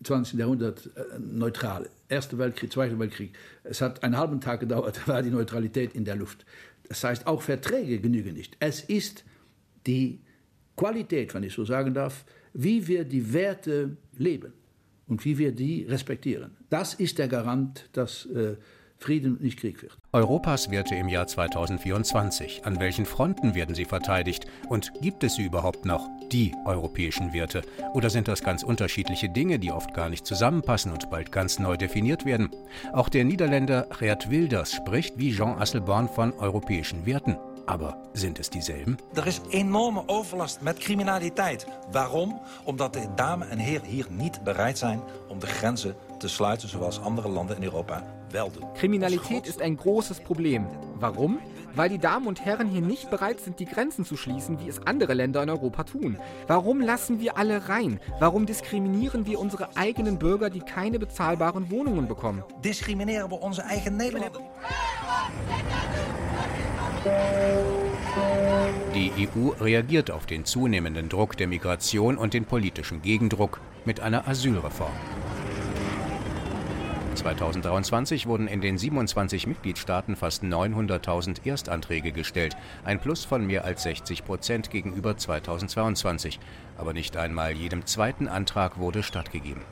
20. 0.05 0.39
Jahrhundert 0.39 0.91
äh, 0.97 1.19
neutral. 1.19 1.89
Erster 2.09 2.37
Weltkrieg, 2.39 2.73
Zweiter 2.73 2.99
Weltkrieg. 2.99 3.33
Es 3.65 3.81
hat 3.81 4.03
einen 4.03 4.17
halben 4.17 4.41
Tag 4.41 4.61
gedauert, 4.61 5.01
da 5.07 5.13
war 5.13 5.23
die 5.23 5.31
Neutralität 5.31 5.95
in 5.95 6.05
der 6.05 6.17
Luft. 6.17 6.45
Das 6.89 7.05
heißt, 7.05 7.27
auch 7.27 7.43
Verträge 7.43 8.01
genügen 8.01 8.35
nicht. 8.35 8.57
Es 8.59 8.81
ist 8.81 9.25
die 9.87 10.21
Qualität, 10.77 11.33
wenn 11.35 11.43
ich 11.45 11.55
so 11.55 11.65
sagen 11.65 11.95
darf, 11.95 12.25
wie 12.53 12.87
wir 12.87 13.05
die 13.05 13.33
Werte 13.33 13.97
leben 14.19 14.53
und 15.13 15.27
wie 15.27 15.37
wir 15.37 15.53
die 15.53 15.85
respektieren. 15.85 16.57
Das 16.71 16.95
ist 16.95 17.19
der 17.19 17.29
Garant, 17.29 17.91
dass 17.93 18.25
äh, 18.27 18.57
Frieden 18.97 19.37
nicht 19.43 19.59
Krieg 19.59 19.83
wird. 19.83 19.99
Europas 20.13 20.71
Werte 20.71 20.95
im 20.95 21.11
Jahr 21.11 21.27
2024. 21.27 22.65
An 22.65 22.81
welchen 22.81 23.05
Fronten 23.05 23.55
werden 23.55 23.75
sie 23.75 23.85
verteidigt? 23.85 24.47
Und 24.71 24.91
gibt 25.03 25.23
es 25.23 25.35
sie 25.35 25.45
überhaupt 25.45 25.85
noch, 25.85 26.09
die 26.33 26.55
europäischen 26.65 27.35
Werte? 27.35 27.61
Oder 27.93 28.09
sind 28.09 28.27
das 28.27 28.43
ganz 28.43 28.63
unterschiedliche 28.63 29.29
Dinge, 29.29 29.59
die 29.59 29.71
oft 29.71 29.93
gar 29.93 30.09
nicht 30.09 30.25
zusammenpassen 30.25 30.93
und 30.93 31.11
bald 31.11 31.31
ganz 31.31 31.59
neu 31.59 31.77
definiert 31.77 32.25
werden? 32.25 32.49
Auch 32.95 33.11
der 33.11 33.25
Niederländer 33.25 33.89
Geert 33.99 34.31
Wilders 34.31 34.73
spricht 34.73 35.19
wie 35.19 35.35
Jean 35.35 35.61
Asselborn 35.61 36.09
von 36.09 36.33
europäischen 36.33 37.05
Werten. 37.05 37.37
Aber 37.65 37.97
sind 38.13 38.39
es 38.39 38.51
dieselben? 38.51 38.99
Er 39.15 39.27
is 39.27 39.41
enorme 39.51 40.03
overlast 40.07 40.61
met 40.61 40.79
criminaliteit. 40.79 41.67
Waarom? 41.91 42.41
Omdat 42.65 42.93
de 42.93 43.09
Damen 43.17 43.51
en 43.51 43.59
Heren 43.59 43.87
hier 43.87 44.07
niet 44.11 44.45
bereid 44.45 44.79
zijn 44.79 45.01
om 45.29 45.39
de 45.39 45.47
grenzen 45.47 45.95
te 46.19 46.29
sluiten 46.29 46.69
zoals 46.69 47.01
andere 47.01 47.29
landen 47.29 47.57
in 47.57 47.63
Europa 47.63 48.03
wel 48.31 48.51
doen. 48.51 48.73
Kriminalität 48.75 49.47
ist 49.47 49.61
ein 49.61 49.77
großes 49.77 50.21
Problem. 50.21 50.67
Warum? 50.99 51.39
Weil 51.75 51.89
die 51.89 51.99
Damen 51.99 52.27
und 52.27 52.45
Herren 52.45 52.69
hier 52.69 52.83
nicht 52.83 53.09
bereit 53.11 53.41
sind, 53.41 53.59
die 53.59 53.65
Grenzen 53.65 54.05
zu 54.05 54.17
schließen, 54.17 54.61
wie 54.61 54.69
es 54.69 54.87
andere 54.87 55.15
Länder 55.15 55.43
in 55.43 55.49
Europa 55.49 55.85
tun. 55.85 56.19
Warum 56.47 56.81
lassen 56.81 57.19
wir 57.19 57.39
alle 57.39 57.69
rein? 57.69 57.99
Warum 58.21 58.45
diskriminieren 58.45 59.25
wir 59.25 59.41
unsere 59.41 59.75
eigenen 59.77 60.19
Bürger, 60.19 60.51
die 60.51 60.61
keine 60.61 60.99
bezahlbaren 60.99 61.71
Wohnungen 61.71 62.09
bekommen? 62.09 62.45
Diskriminieren 62.63 63.31
wir 63.31 63.43
unsere 63.43 63.67
eigenen 63.69 63.97
Nederländer? 63.97 64.41
Die 68.95 69.11
EU 69.17 69.49
reagiert 69.61 70.11
auf 70.11 70.27
den 70.27 70.45
zunehmenden 70.45 71.09
Druck 71.09 71.37
der 71.37 71.49
Migration 71.49 72.17
und 72.17 72.35
den 72.35 72.45
politischen 72.45 73.03
Gegendruck 73.03 73.61
mit 73.85 73.99
einer 74.01 74.29
Asylreform. 74.29 74.93
2023 77.15 78.27
wurden 78.27 78.47
in 78.47 78.61
den 78.61 78.79
27 78.79 79.47
Mitgliedstaaten 79.47 80.17
fast 80.17 80.45
900.000 80.45 81.45
Erstanträge 81.45 82.13
gestellt, 82.13 82.57
ein 82.85 83.01
Plus 83.01 83.25
von 83.25 83.47
mehr 83.47 83.65
als 83.65 83.83
60 83.83 84.25
Prozent 84.25 84.71
gegenüber 84.71 85.17
2022. 85.17 86.39
Aber 86.79 86.93
nicht 86.93 87.17
einmal 87.17 87.53
jedem 87.53 87.87
zweiten 87.87 88.29
Antrag 88.29 88.79
wurde 88.79 89.03
stattgegeben. 89.03 89.63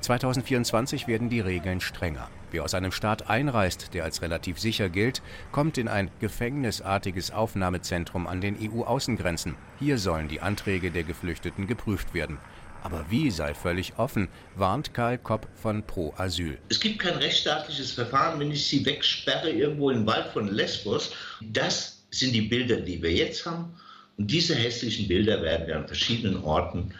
2024 0.00 1.06
werden 1.06 1.28
die 1.28 1.40
Regeln 1.40 1.80
strenger. 1.80 2.28
Wer 2.50 2.64
aus 2.64 2.74
einem 2.74 2.92
Staat 2.92 3.30
einreist, 3.30 3.94
der 3.94 4.04
als 4.04 4.22
relativ 4.22 4.58
sicher 4.58 4.88
gilt, 4.88 5.22
kommt 5.52 5.78
in 5.78 5.88
ein 5.88 6.10
gefängnisartiges 6.20 7.30
Aufnahmezentrum 7.30 8.26
an 8.26 8.40
den 8.40 8.56
EU-Außengrenzen. 8.60 9.56
Hier 9.78 9.98
sollen 9.98 10.28
die 10.28 10.40
Anträge 10.40 10.90
der 10.90 11.04
Geflüchteten 11.04 11.66
geprüft 11.66 12.14
werden. 12.14 12.38
Aber 12.82 13.04
wie 13.10 13.30
sei 13.30 13.54
völlig 13.54 13.98
offen, 13.98 14.28
warnt 14.56 14.94
Karl 14.94 15.18
Kopp 15.18 15.46
von 15.54 15.82
Pro 15.86 16.14
Asyl. 16.16 16.58
Es 16.70 16.80
gibt 16.80 16.98
kein 16.98 17.18
rechtsstaatliches 17.18 17.92
Verfahren, 17.92 18.40
wenn 18.40 18.50
ich 18.50 18.66
sie 18.66 18.84
wegsperre 18.84 19.50
irgendwo 19.50 19.90
im 19.90 20.06
Wald 20.06 20.28
von 20.32 20.48
Lesbos. 20.48 21.12
Das 21.40 22.02
sind 22.10 22.32
die 22.32 22.42
Bilder, 22.42 22.76
die 22.76 23.02
wir 23.02 23.12
jetzt 23.12 23.44
haben. 23.46 23.74
Und 24.16 24.30
diese 24.30 24.54
hässlichen 24.54 25.08
Bilder 25.08 25.42
werden 25.42 25.66
wir 25.66 25.76
an 25.76 25.86
verschiedenen 25.86 26.42
Orten 26.42 26.94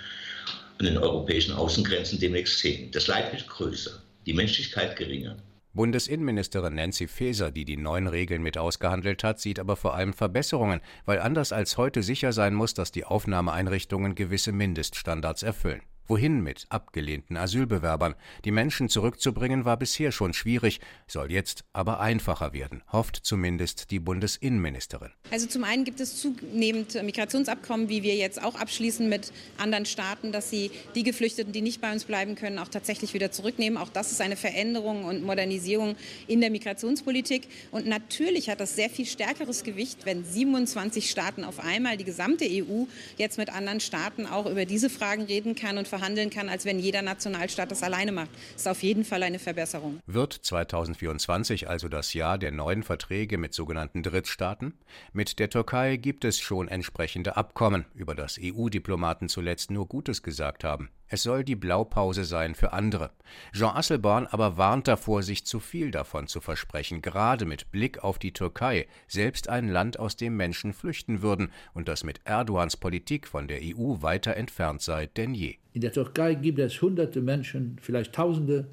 an 0.81 0.87
den 0.87 0.99
europäischen 0.99 1.55
Außengrenzen 1.55 2.19
demnächst 2.19 2.59
sehen. 2.59 2.91
Das 2.91 3.07
Leid 3.07 3.33
wird 3.33 3.47
größer, 3.47 4.03
die 4.27 4.33
Menschlichkeit 4.33 4.97
geringer. 4.97 5.37
Bundesinnenministerin 5.73 6.75
Nancy 6.75 7.07
Faeser, 7.07 7.53
die 7.53 7.65
die 7.65 7.77
neuen 7.77 8.09
Regeln 8.09 8.43
mit 8.43 8.59
ausgehandelt 8.59 9.23
hat, 9.23 9.39
sieht 9.39 9.61
aber 9.61 9.77
vor 9.77 9.95
allem 9.95 10.13
Verbesserungen, 10.13 10.81
weil 11.05 11.21
anders 11.21 11.53
als 11.53 11.77
heute 11.77 12.03
sicher 12.03 12.33
sein 12.33 12.55
muss, 12.55 12.75
dass 12.75 12.91
die 12.91 13.05
Aufnahmeeinrichtungen 13.05 14.17
gewisse 14.17 14.51
Mindeststandards 14.51 15.45
erfüllen. 15.45 15.83
Wohin 16.11 16.41
mit 16.41 16.67
abgelehnten 16.71 17.37
Asylbewerbern? 17.37 18.17
Die 18.45 18.51
Menschen 18.51 18.89
zurückzubringen 18.89 19.65
war 19.65 19.77
bisher 19.77 20.11
schon 20.11 20.33
schwierig, 20.33 20.81
soll 21.07 21.31
jetzt 21.31 21.63
aber 21.73 22.01
einfacher 22.01 22.53
werden, 22.53 22.83
hofft 22.91 23.21
zumindest 23.23 23.93
die 23.93 24.01
Bundesinnenministerin. 24.01 25.13
Also 25.31 25.47
zum 25.47 25.63
einen 25.63 25.85
gibt 25.85 26.01
es 26.01 26.21
zunehmend 26.21 27.01
Migrationsabkommen, 27.01 27.89
wie 27.89 28.03
wir 28.03 28.17
jetzt 28.17 28.43
auch 28.43 28.57
abschließen 28.57 29.09
mit 29.09 29.33
anderen 29.57 29.87
Staaten, 29.87 30.33
dass 30.33 30.51
sie 30.51 30.73
die 30.97 31.05
Geflüchteten, 31.05 31.53
die 31.53 31.63
nicht 31.63 31.81
bei 31.81 31.93
uns 31.93 32.03
bleiben 32.03 32.35
können, 32.35 32.59
auch 32.59 32.67
tatsächlich 32.67 33.15
wieder 33.15 33.31
zurücknehmen. 33.31 33.79
Auch 33.79 33.89
das 33.89 34.11
ist 34.11 34.21
eine 34.21 34.35
Veränderung 34.35 35.05
und 35.05 35.23
Modernisierung 35.23 35.95
in 36.27 36.41
der 36.41 36.51
Migrationspolitik. 36.51 37.47
Und 37.71 37.87
natürlich 37.87 38.51
hat 38.51 38.59
das 38.59 38.75
sehr 38.75 38.91
viel 38.91 39.07
stärkeres 39.07 39.63
Gewicht, 39.63 40.07
wenn 40.07 40.25
27 40.25 41.09
Staaten 41.09 41.45
auf 41.45 41.61
einmal, 41.61 41.97
die 41.97 42.05
gesamte 42.05 42.47
EU, 42.47 42.87
jetzt 43.17 43.39
mit 43.39 43.49
anderen 43.51 43.79
Staaten 43.79 44.27
auch 44.27 44.47
über 44.47 44.65
diese 44.65 44.91
Fragen 44.91 45.23
reden 45.23 45.55
kann 45.55 45.79
und 45.79 45.87
verhandeln 45.87 46.00
kann, 46.31 46.49
als 46.49 46.65
wenn 46.65 46.79
jeder 46.79 47.03
Nationalstaat 47.03 47.71
das 47.71 47.83
alleine 47.83 48.13
macht. 48.13 48.31
Das 48.53 48.63
ist 48.63 48.69
auf 48.69 48.83
jeden 48.83 49.05
Fall 49.05 49.23
eine 49.23 49.39
Verbesserung. 49.39 50.01
Wird 50.07 50.33
2024 50.33 51.69
also 51.69 51.89
das 51.89 52.15
Jahr 52.15 52.39
der 52.39 52.51
neuen 52.51 52.83
Verträge 52.83 53.39
mit 53.39 53.55
sogenannten 53.55 54.03
Drittstaaten? 54.03 54.75
Mit 55.13 55.39
der 55.39 55.51
Türkei 55.51 55.97
gibt 55.97 56.25
es 56.25 56.39
schon 56.39 56.69
entsprechende 56.69 57.37
Abkommen, 57.37 57.85
über 57.95 58.15
das 58.15 58.39
EU-Diplomaten 58.43 59.29
zuletzt 59.29 59.71
nur 59.71 59.87
Gutes 59.87 60.23
gesagt 60.23 60.65
haben. 60.65 60.91
Es 61.13 61.25
soll 61.25 61.43
die 61.43 61.57
Blaupause 61.57 62.25
sein 62.25 62.55
für 62.55 62.73
andere. 62.73 63.11
Jean 63.53 63.77
Asselborn 63.77 64.29
aber 64.29 64.57
warnt 64.57 64.87
davor, 64.87 65.25
sich 65.25 65.45
zu 65.45 65.59
viel 65.59 65.91
davon 65.91 66.29
zu 66.29 66.41
versprechen, 66.41 67.03
gerade 67.03 67.47
mit 67.47 67.73
Blick 67.73 68.05
auf 68.05 68.21
die 68.21 68.33
Türkei, 68.33 68.87
selbst 69.09 69.49
ein 69.49 69.69
Land, 69.69 69.99
aus 69.99 70.15
dem 70.15 70.37
Menschen 70.37 70.73
flüchten 70.73 71.21
würden 71.21 71.51
und 71.75 71.89
das 71.89 72.05
mit 72.05 72.21
Erdogans 72.25 72.77
Politik 72.77 73.27
von 73.27 73.49
der 73.49 73.59
EU 73.61 74.03
weiter 74.03 74.37
entfernt 74.37 74.83
sei 74.83 75.07
denn 75.07 75.35
je. 75.35 75.59
In 75.73 75.81
der 75.81 75.93
Türkei 75.93 76.35
gibt 76.35 76.59
es 76.59 76.83
hunderte 76.83 77.21
Menschen, 77.21 77.77
vielleicht 77.81 78.13
Tausende, 78.13 78.69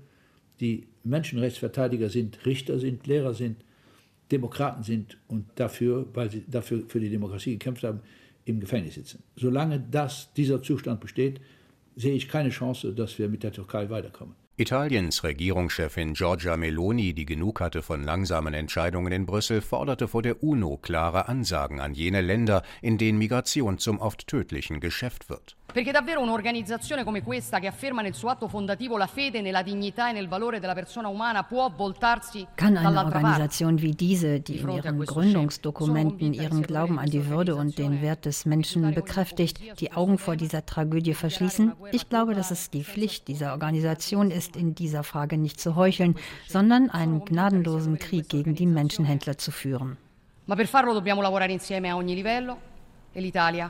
die 0.60 0.88
Menschenrechtsverteidiger 1.04 2.10
sind, 2.10 2.46
Richter 2.46 2.80
sind, 2.80 3.06
Lehrer 3.06 3.34
sind, 3.34 3.58
Demokraten 4.32 4.84
sind 4.84 5.18
und 5.28 5.46
dafür, 5.56 6.08
weil 6.14 6.30
sie 6.32 6.44
dafür 6.48 6.84
für 6.88 7.00
die 7.00 7.10
Demokratie 7.10 7.52
gekämpft 7.52 7.84
haben, 7.84 8.02
im 8.46 8.60
Gefängnis 8.60 8.96
sitzen. 8.96 9.24
Solange 9.36 9.80
das, 9.80 10.34
dieser 10.34 10.62
Zustand 10.62 11.00
besteht, 11.00 11.40
sehe 11.96 12.14
ich 12.14 12.28
keine 12.28 12.50
Chance, 12.50 12.94
dass 12.94 13.18
wir 13.20 13.30
mit 13.30 13.44
der 13.44 13.52
Türkei 13.52 13.90
weiterkommen. 13.90 14.36
Italiens 14.60 15.24
Regierungschefin 15.24 16.14
Giorgia 16.14 16.58
Meloni, 16.58 17.14
die 17.14 17.28
genug 17.28 17.62
hatte 17.62 17.84
von 17.84 18.04
langsamen 18.04 18.56
Entscheidungen 18.56 19.12
in 19.12 19.28
Brüssel, 19.28 19.62
forderte 19.62 20.08
vor 20.08 20.24
der 20.24 20.42
UNO 20.42 20.78
klare 20.78 21.28
Ansagen 21.28 21.80
an 21.80 21.94
jene 21.94 22.22
Länder, 22.22 22.64
in 22.82 22.98
denen 22.98 23.20
Migration 23.20 23.78
zum 23.78 24.00
oft 24.00 24.26
tödlichen 24.28 24.80
Geschäft 24.80 25.30
wird. 25.30 25.56
Perché 25.72 25.92
davvero 25.92 26.22
un'organizzazione 26.22 27.04
come 27.04 27.22
questa, 27.22 27.60
che 27.60 27.68
afferma 27.68 28.02
nel 28.02 28.16
suo 28.16 28.30
atto 28.30 28.48
fondativo 28.48 28.98
la 28.98 29.06
fede 29.06 29.42
nella 29.42 29.62
dignità 29.62 30.10
e 30.10 30.14
nel 30.14 30.28
valore 30.28 30.60
della 30.60 30.74
persona 30.74 31.10
umana, 31.10 31.44
può 31.44 31.70
voltarsi 31.70 32.48
Kann 32.56 32.78
eine 32.78 32.98
Organisation 32.98 33.78
wie 33.80 33.94
diese, 33.94 34.40
die 34.40 34.60
in 34.60 34.70
ihren 34.70 35.06
Gründungsdokumenten 35.06 36.34
ihren 36.34 36.64
Glauben 36.64 36.98
an 36.98 37.10
die 37.10 37.28
Würde 37.28 37.56
und 37.56 37.78
den 37.78 38.02
Wert 38.02 38.26
des 38.26 38.46
Menschen 38.46 38.92
bekräftigt, 38.94 39.60
die 39.80 39.92
Augen 39.92 40.18
vor 40.18 40.38
dieser 40.38 40.66
Tragödie 40.66 41.14
verschließen? 41.14 41.74
Ich 41.92 42.10
glaube, 42.10 42.34
dass 42.34 42.50
es 42.50 42.70
die 42.70 42.84
Pflicht 42.84 43.28
dieser 43.28 43.52
Organisation 43.52 44.32
ist, 44.32 44.56
in 44.56 44.74
dieser 44.74 45.04
Frage 45.04 45.38
nicht 45.38 45.60
zu 45.60 45.76
heucheln, 45.76 46.16
sondern 46.48 46.90
einen 46.90 47.24
gnadenlosen 47.26 48.00
Krieg 48.00 48.30
gegen 48.30 48.56
die 48.56 48.66
Menschenhändler 48.66 49.38
zu 49.38 49.52
führen. 49.52 49.98
Ma 50.46 50.56
per 50.56 50.66
farlo 50.66 50.94
dobbiamo 50.94 51.22
lavorare 51.22 51.52
insieme 51.52 51.90
a 51.90 51.98
ogni 51.98 52.16
livello. 52.16 52.58
E 53.12 53.20
l'Italia 53.20 53.70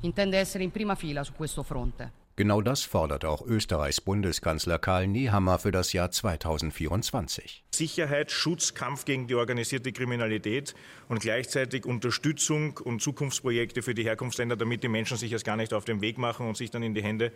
intende 0.00 0.38
essere 0.38 0.62
in 0.62 0.70
prima 0.70 0.94
fila 0.94 1.24
su 1.24 1.32
questo 1.32 1.62
fronte. 1.62 2.24
Genau 2.38 2.60
das 2.60 2.82
fordert 2.82 3.24
auch 3.24 3.46
Österreichs 3.46 4.02
Bundeskanzler 4.02 4.78
Karl 4.78 5.06
Nehammer 5.06 5.58
für 5.58 5.70
das 5.70 5.94
Jahr 5.94 6.10
2024. 6.10 7.64
Sicherheit, 7.74 8.30
Schutz, 8.30 8.74
Kampf 8.74 9.06
gegen 9.06 9.26
die 9.26 9.34
organisierte 9.34 9.90
Kriminalität 9.90 10.74
und 11.08 11.20
gleichzeitig 11.20 11.86
Unterstützung 11.86 12.76
und 12.84 13.00
Zukunftsprojekte 13.00 13.80
für 13.80 13.94
die 13.94 14.04
Herkunftsländer, 14.04 14.56
damit 14.56 14.82
die 14.82 14.88
Menschen 14.88 15.16
sich 15.16 15.32
erst 15.32 15.46
gar 15.46 15.56
nicht 15.56 15.72
auf 15.72 15.86
den 15.86 16.02
Weg 16.02 16.18
machen 16.18 16.46
und 16.46 16.58
sich 16.58 16.70
dann 16.70 16.82
in 16.82 16.92
die 16.92 17.02
Hände 17.02 17.32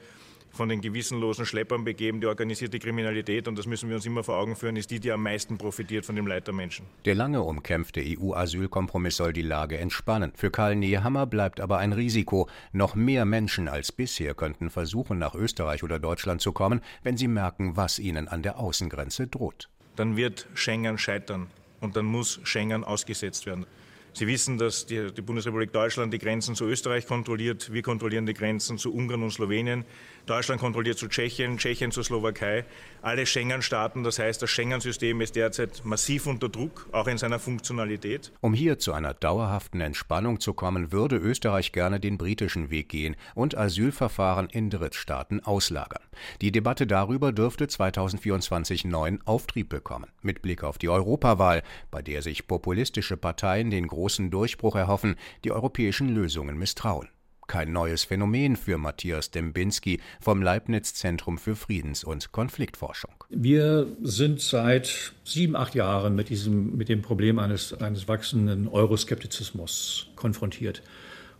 von 0.50 0.68
den 0.68 0.80
gewissenlosen 0.80 1.46
Schleppern 1.46 1.84
begeben. 1.84 2.20
Die 2.20 2.26
organisierte 2.26 2.78
Kriminalität, 2.78 3.48
und 3.48 3.58
das 3.58 3.66
müssen 3.66 3.88
wir 3.88 3.96
uns 3.96 4.06
immer 4.06 4.24
vor 4.24 4.36
Augen 4.36 4.56
führen, 4.56 4.76
ist 4.76 4.90
die, 4.90 5.00
die 5.00 5.12
am 5.12 5.22
meisten 5.22 5.58
profitiert 5.58 6.04
von 6.04 6.16
dem 6.16 6.26
Leid 6.26 6.46
der 6.46 6.54
Menschen. 6.54 6.86
Der 7.04 7.14
lange 7.14 7.42
umkämpfte 7.42 8.02
EU-Asylkompromiss 8.04 9.16
soll 9.16 9.32
die 9.32 9.42
Lage 9.42 9.78
entspannen. 9.78 10.32
Für 10.34 10.50
Karl 10.50 10.76
Nehammer 10.76 11.26
bleibt 11.26 11.60
aber 11.60 11.78
ein 11.78 11.92
Risiko. 11.92 12.48
Noch 12.72 12.94
mehr 12.94 13.24
Menschen 13.24 13.68
als 13.68 13.92
bisher 13.92 14.34
könnten 14.34 14.70
versuchen, 14.70 15.18
nach 15.18 15.34
Österreich 15.34 15.82
oder 15.82 15.98
Deutschland 15.98 16.40
zu 16.40 16.52
kommen, 16.52 16.80
wenn 17.02 17.16
sie 17.16 17.28
merken, 17.28 17.76
was 17.76 17.98
ihnen 17.98 18.28
an 18.28 18.42
der 18.42 18.58
Außengrenze 18.58 19.26
droht. 19.26 19.68
Dann 19.96 20.16
wird 20.16 20.48
Schengen 20.54 20.98
scheitern 20.98 21.48
und 21.80 21.96
dann 21.96 22.04
muss 22.04 22.40
Schengen 22.44 22.84
ausgesetzt 22.84 23.46
werden. 23.46 23.66
Sie 24.12 24.26
wissen, 24.26 24.58
dass 24.58 24.86
die, 24.86 25.12
die, 25.12 25.22
Bundesrepublik 25.22 25.72
Deutschland 25.72 26.12
die 26.12 26.18
Grenzen 26.18 26.54
zu 26.54 26.64
Österreich 26.64 27.06
kontrolliert. 27.06 27.72
Wir 27.72 27.82
kontrollieren 27.82 28.26
die 28.26 28.34
Grenzen 28.34 28.76
zu 28.76 28.92
Ungarn 28.92 29.22
und 29.22 29.30
Slowenien. 29.30 29.84
Deutschland 30.26 30.60
kontrolliert 30.60 30.98
zu 30.98 31.08
Tschechien, 31.08 31.58
Tschechien 31.58 31.92
zur 31.92 32.04
Slowakei. 32.04 32.64
Alle 33.02 33.24
Schengen-Staaten. 33.24 34.02
Das 34.02 34.18
heißt, 34.18 34.42
das 34.42 34.50
Schengen-System 34.50 35.20
ist 35.20 35.36
derzeit 35.36 35.82
massiv 35.84 36.26
unter 36.26 36.48
Druck, 36.48 36.88
auch 36.92 37.06
in 37.06 37.18
seiner 37.18 37.38
Funktionalität. 37.38 38.32
Um 38.40 38.52
hier 38.52 38.78
zu 38.78 38.92
einer 38.92 39.14
dauerhaften 39.14 39.80
Entspannung 39.80 40.40
zu 40.40 40.54
kommen, 40.54 40.92
würde 40.92 41.16
Österreich 41.16 41.72
gerne 41.72 42.00
den 42.00 42.18
britischen 42.18 42.70
Weg 42.70 42.90
gehen 42.90 43.16
und 43.34 43.56
Asylverfahren 43.56 44.48
in 44.50 44.70
Drittstaaten 44.70 45.44
auslagern. 45.44 46.02
Die 46.40 46.52
Debatte 46.52 46.86
darüber 46.86 47.32
dürfte 47.32 47.68
2024 47.68 48.84
neuen 48.84 49.26
Auftrieb 49.26 49.68
bekommen. 49.68 50.06
Mit 50.22 50.42
Blick 50.42 50.64
auf 50.64 50.78
die 50.78 50.88
Europawahl, 50.88 51.62
bei 51.90 52.02
der 52.02 52.22
sich 52.22 52.46
populistische 52.46 53.16
Parteien 53.16 53.70
den 53.70 53.86
großen 53.86 53.99
Durchbruch 54.30 54.76
erhoffen, 54.76 55.16
die 55.44 55.52
europäischen 55.52 56.08
Lösungen 56.08 56.58
misstrauen 56.58 57.08
kein 57.50 57.72
neues 57.72 58.04
Phänomen 58.04 58.54
für 58.54 58.78
Matthias 58.78 59.32
Dembinski 59.32 59.98
vom 60.20 60.40
Leibniz 60.40 60.94
Zentrum 60.94 61.36
für 61.36 61.56
Friedens- 61.56 62.04
und 62.04 62.30
Konfliktforschung. 62.30 63.10
Wir 63.28 63.88
sind 64.02 64.40
seit 64.40 65.12
sieben, 65.24 65.56
acht 65.56 65.74
Jahren 65.74 66.14
mit, 66.14 66.28
diesem, 66.28 66.76
mit 66.76 66.88
dem 66.88 67.02
Problem 67.02 67.40
eines, 67.40 67.74
eines 67.74 68.06
wachsenden 68.06 68.68
Euroskeptizismus 68.68 70.10
konfrontiert. 70.14 70.80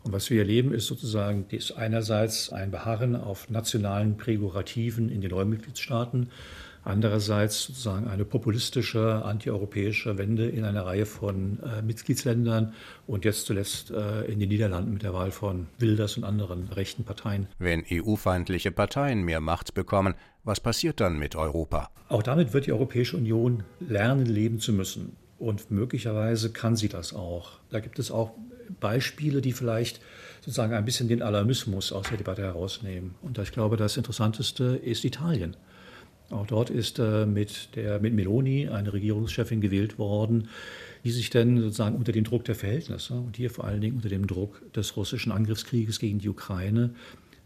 Und 0.02 0.12
was 0.12 0.31
wir 0.31 0.40
erleben, 0.40 0.75
ist 0.75 0.88
sozusagen 0.88 1.47
ist 1.50 1.71
einerseits 1.73 2.52
ein 2.52 2.73
Beharren 2.73 3.14
auf 3.14 3.49
nationalen 3.49 4.17
Prägurativen 4.17 5.11
in 5.11 5.21
den 5.21 5.31
neuen 5.31 5.49
Mitgliedstaaten, 5.49 6.31
andererseits 6.85 7.65
sozusagen 7.65 8.09
eine 8.09 8.25
populistische, 8.25 9.25
antieuropäische 9.25 10.19
Wende 10.19 10.49
in 10.49 10.65
einer 10.65 10.87
Reihe 10.87 11.07
von 11.07 11.59
äh, 11.63 11.83
Mitgliedsländern 11.83 12.75
und 13.07 13.25
jetzt 13.25 13.47
zuletzt 13.47 13.91
äh, 13.91 14.23
in 14.25 14.41
den 14.41 14.49
Niederlanden 14.49 14.93
mit 14.93 15.03
der 15.03 15.13
Wahl 15.13 15.31
von 15.31 15.67
Wilders 15.79 16.17
und 16.17 16.25
anderen 16.25 16.69
rechten 16.69 17.05
Parteien. 17.05 17.49
Wenn 17.59 17.85
EU-feindliche 17.91 18.71
Parteien 18.73 19.23
mehr 19.23 19.41
Macht 19.41 19.75
bekommen, 19.75 20.15
was 20.45 20.61
passiert 20.61 21.01
dann 21.01 21.19
mit 21.19 21.37
Europa? 21.37 21.91
Auch 22.09 22.23
damit 22.23 22.53
wird 22.53 22.67
die 22.67 22.73
Europäische 22.73 23.17
Union 23.17 23.63
lernen, 23.81 24.27
leben 24.27 24.59
zu 24.59 24.73
müssen. 24.73 25.17
Und 25.39 25.71
möglicherweise 25.71 26.53
kann 26.53 26.77
sie 26.77 26.89
das 26.89 27.15
auch. 27.15 27.53
Da 27.71 27.81
gibt 27.81 27.99
es 27.99 28.11
auch 28.11 28.33
Beispiele, 28.79 29.41
die 29.41 29.53
vielleicht 29.53 30.01
sozusagen 30.41 30.75
ein 30.75 30.85
bisschen 30.85 31.09
den 31.09 31.23
Alarmismus 31.23 31.93
aus 31.93 32.09
der 32.09 32.19
Debatte 32.19 32.43
herausnehmen. 32.43 33.15
Und 33.23 33.39
ich 33.39 33.53
glaube, 33.53 33.77
das 33.77 33.97
Interessanteste 33.97 34.77
ist 34.83 35.05
Italien. 35.05 35.57
Auch 36.31 36.47
dort 36.47 36.71
ist 36.71 36.99
äh, 36.99 37.27
mit, 37.27 37.75
der, 37.75 38.01
mit 38.01 38.15
Meloni 38.15 38.69
eine 38.69 38.93
Regierungschefin 38.93 39.61
gewählt 39.61 39.99
worden, 39.99 40.49
die 41.05 41.11
sich 41.11 41.31
dann 41.31 41.61
sozusagen 41.61 41.97
unter 41.97 42.13
dem 42.13 42.25
Druck 42.25 42.45
der 42.45 42.55
Verhältnisse 42.55 43.15
und 43.15 43.37
hier 43.37 43.51
vor 43.51 43.65
allen 43.65 43.81
Dingen 43.81 43.97
unter 43.97 44.09
dem 44.09 44.27
Druck 44.27 44.73
des 44.73 44.97
russischen 44.97 45.33
Angriffskrieges 45.33 45.99
gegen 45.99 46.19
die 46.19 46.29
Ukraine 46.29 46.95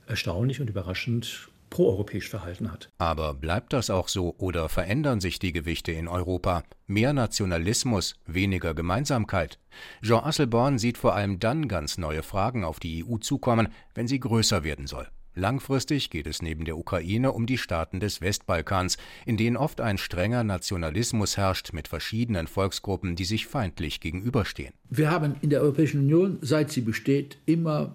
erstaunlich 0.07 0.61
und 0.61 0.69
überraschend 0.69 1.49
proeuropäisch 1.71 2.29
verhalten 2.29 2.71
hat. 2.71 2.89
Aber 2.99 3.35
bleibt 3.35 3.73
das 3.73 3.91
auch 3.91 4.09
so 4.09 4.35
oder 4.39 4.69
verändern 4.69 5.21
sich 5.21 5.39
die 5.39 5.53
Gewichte 5.53 5.91
in 5.93 6.07
Europa? 6.07 6.63
Mehr 6.87 7.13
Nationalismus, 7.13 8.15
weniger 8.27 8.75
Gemeinsamkeit? 8.75 9.59
Jean 10.03 10.23
Asselborn 10.23 10.79
sieht 10.79 10.99
vor 10.99 11.17
allem 11.17 11.41
dann 11.41 11.67
ganz 11.67 11.99
neue 11.99 12.23
Fragen 12.23 12.65
auf 12.65 12.79
die 12.79 13.05
EU 13.05 13.17
zukommen, 13.17 13.69
wenn 13.95 14.07
sie 14.07 14.21
größer 14.21 14.63
werden 14.63 14.87
soll. 14.87 15.09
Langfristig 15.35 16.11
geht 16.11 16.27
es 16.27 16.43
neben 16.43 16.65
der 16.65 16.79
Ukraine 16.79 17.33
um 17.33 17.47
die 17.47 17.59
Staaten 17.59 17.99
des 17.99 18.21
Westbalkans, 18.21 18.99
in 19.27 19.37
denen 19.37 19.57
oft 19.57 19.81
ein 19.81 19.99
strenger 19.99 20.45
Nationalismus 20.45 21.37
herrscht 21.37 21.73
mit 21.73 21.89
verschiedenen 21.89 22.47
Volksgruppen, 22.47 23.17
die 23.17 23.25
sich 23.25 23.47
feindlich 23.47 24.01
gegenüberstehen. 24.01 24.73
Wir 24.91 25.11
haben 25.11 25.35
in 25.41 25.51
der 25.51 25.61
Europäischen 25.61 26.01
Union, 26.01 26.39
seit 26.41 26.71
sie 26.71 26.83
besteht, 26.83 27.39
immer 27.47 27.95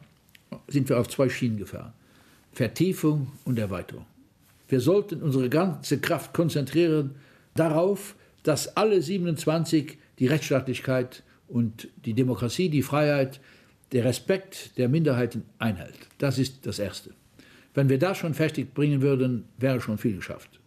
sind 0.67 0.89
wir 0.89 0.99
auf 0.99 1.07
zwei 1.07 1.29
Schienen 1.29 1.57
gefahren. 1.57 1.93
Vertiefung 2.51 3.31
und 3.45 3.57
Erweiterung. 3.57 4.05
Wir 4.67 4.81
sollten 4.81 5.21
unsere 5.21 5.49
ganze 5.49 5.99
Kraft 5.99 6.33
konzentrieren 6.33 7.15
darauf, 7.55 8.15
dass 8.43 8.75
alle 8.75 9.01
27 9.01 9.97
die 10.19 10.27
Rechtsstaatlichkeit 10.27 11.23
und 11.47 11.87
die 12.05 12.13
Demokratie, 12.13 12.69
die 12.69 12.83
Freiheit, 12.83 13.39
der 13.91 14.05
Respekt 14.05 14.77
der 14.77 14.89
Minderheiten 14.89 15.45
einhält. 15.57 15.95
Das 16.19 16.37
ist 16.37 16.65
das 16.65 16.79
Erste. 16.79 17.11
Wenn 17.73 17.89
wir 17.89 17.99
das 17.99 18.17
schon 18.17 18.33
fertig 18.33 18.73
bringen 18.73 19.01
würden, 19.01 19.45
wäre 19.57 19.81
schon 19.81 19.97
viel 19.97 20.15
geschafft. 20.15 20.59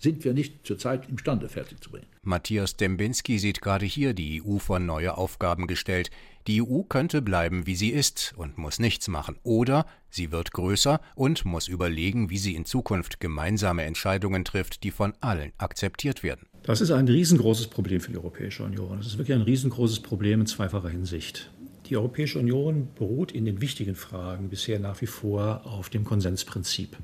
Sind 0.00 0.24
wir 0.24 0.32
nicht 0.32 0.64
zurzeit 0.64 1.08
imstande, 1.08 1.48
fertig 1.48 1.82
zu 1.82 1.90
bringen. 1.90 2.06
Matthias 2.22 2.76
Dembinski 2.76 3.38
sieht 3.38 3.60
gerade 3.60 3.84
hier 3.84 4.14
die 4.14 4.42
EU 4.42 4.58
vor 4.58 4.78
neue 4.78 5.18
Aufgaben 5.18 5.66
gestellt. 5.66 6.10
Die 6.46 6.62
EU 6.62 6.82
könnte 6.82 7.20
bleiben, 7.20 7.66
wie 7.66 7.74
sie 7.74 7.90
ist 7.90 8.32
und 8.36 8.58
muss 8.58 8.78
nichts 8.78 9.08
machen. 9.08 9.36
Oder 9.42 9.86
sie 10.08 10.30
wird 10.30 10.52
größer 10.52 11.00
und 11.16 11.44
muss 11.44 11.66
überlegen, 11.66 12.30
wie 12.30 12.38
sie 12.38 12.54
in 12.54 12.64
Zukunft 12.64 13.18
gemeinsame 13.18 13.82
Entscheidungen 13.82 14.44
trifft, 14.44 14.84
die 14.84 14.92
von 14.92 15.14
allen 15.20 15.52
akzeptiert 15.58 16.22
werden. 16.22 16.46
Das 16.62 16.80
ist 16.80 16.92
ein 16.92 17.08
riesengroßes 17.08 17.66
Problem 17.66 18.00
für 18.00 18.12
die 18.12 18.18
Europäische 18.18 18.62
Union. 18.62 18.98
Das 18.98 19.08
ist 19.08 19.18
wirklich 19.18 19.34
ein 19.34 19.42
riesengroßes 19.42 20.00
Problem 20.00 20.40
in 20.40 20.46
zweifacher 20.46 20.90
Hinsicht. 20.90 21.50
Die 21.88 21.96
Europäische 21.96 22.38
Union 22.38 22.88
beruht 22.98 23.32
in 23.32 23.46
den 23.46 23.62
wichtigen 23.62 23.94
Fragen 23.94 24.50
bisher 24.50 24.78
nach 24.78 25.00
wie 25.00 25.06
vor 25.06 25.62
auf 25.64 25.88
dem 25.88 26.04
Konsensprinzip. 26.04 26.96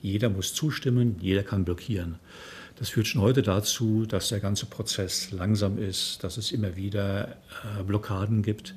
Jeder 0.00 0.30
muss 0.30 0.54
zustimmen, 0.54 1.16
jeder 1.20 1.42
kann 1.42 1.64
blockieren. 1.64 2.16
Das 2.78 2.90
führt 2.90 3.08
schon 3.08 3.22
heute 3.22 3.42
dazu, 3.42 4.06
dass 4.06 4.28
der 4.28 4.38
ganze 4.38 4.66
Prozess 4.66 5.32
langsam 5.32 5.78
ist, 5.78 6.22
dass 6.22 6.36
es 6.36 6.52
immer 6.52 6.76
wieder 6.76 7.28
äh, 7.28 7.82
Blockaden 7.82 8.42
gibt, 8.42 8.74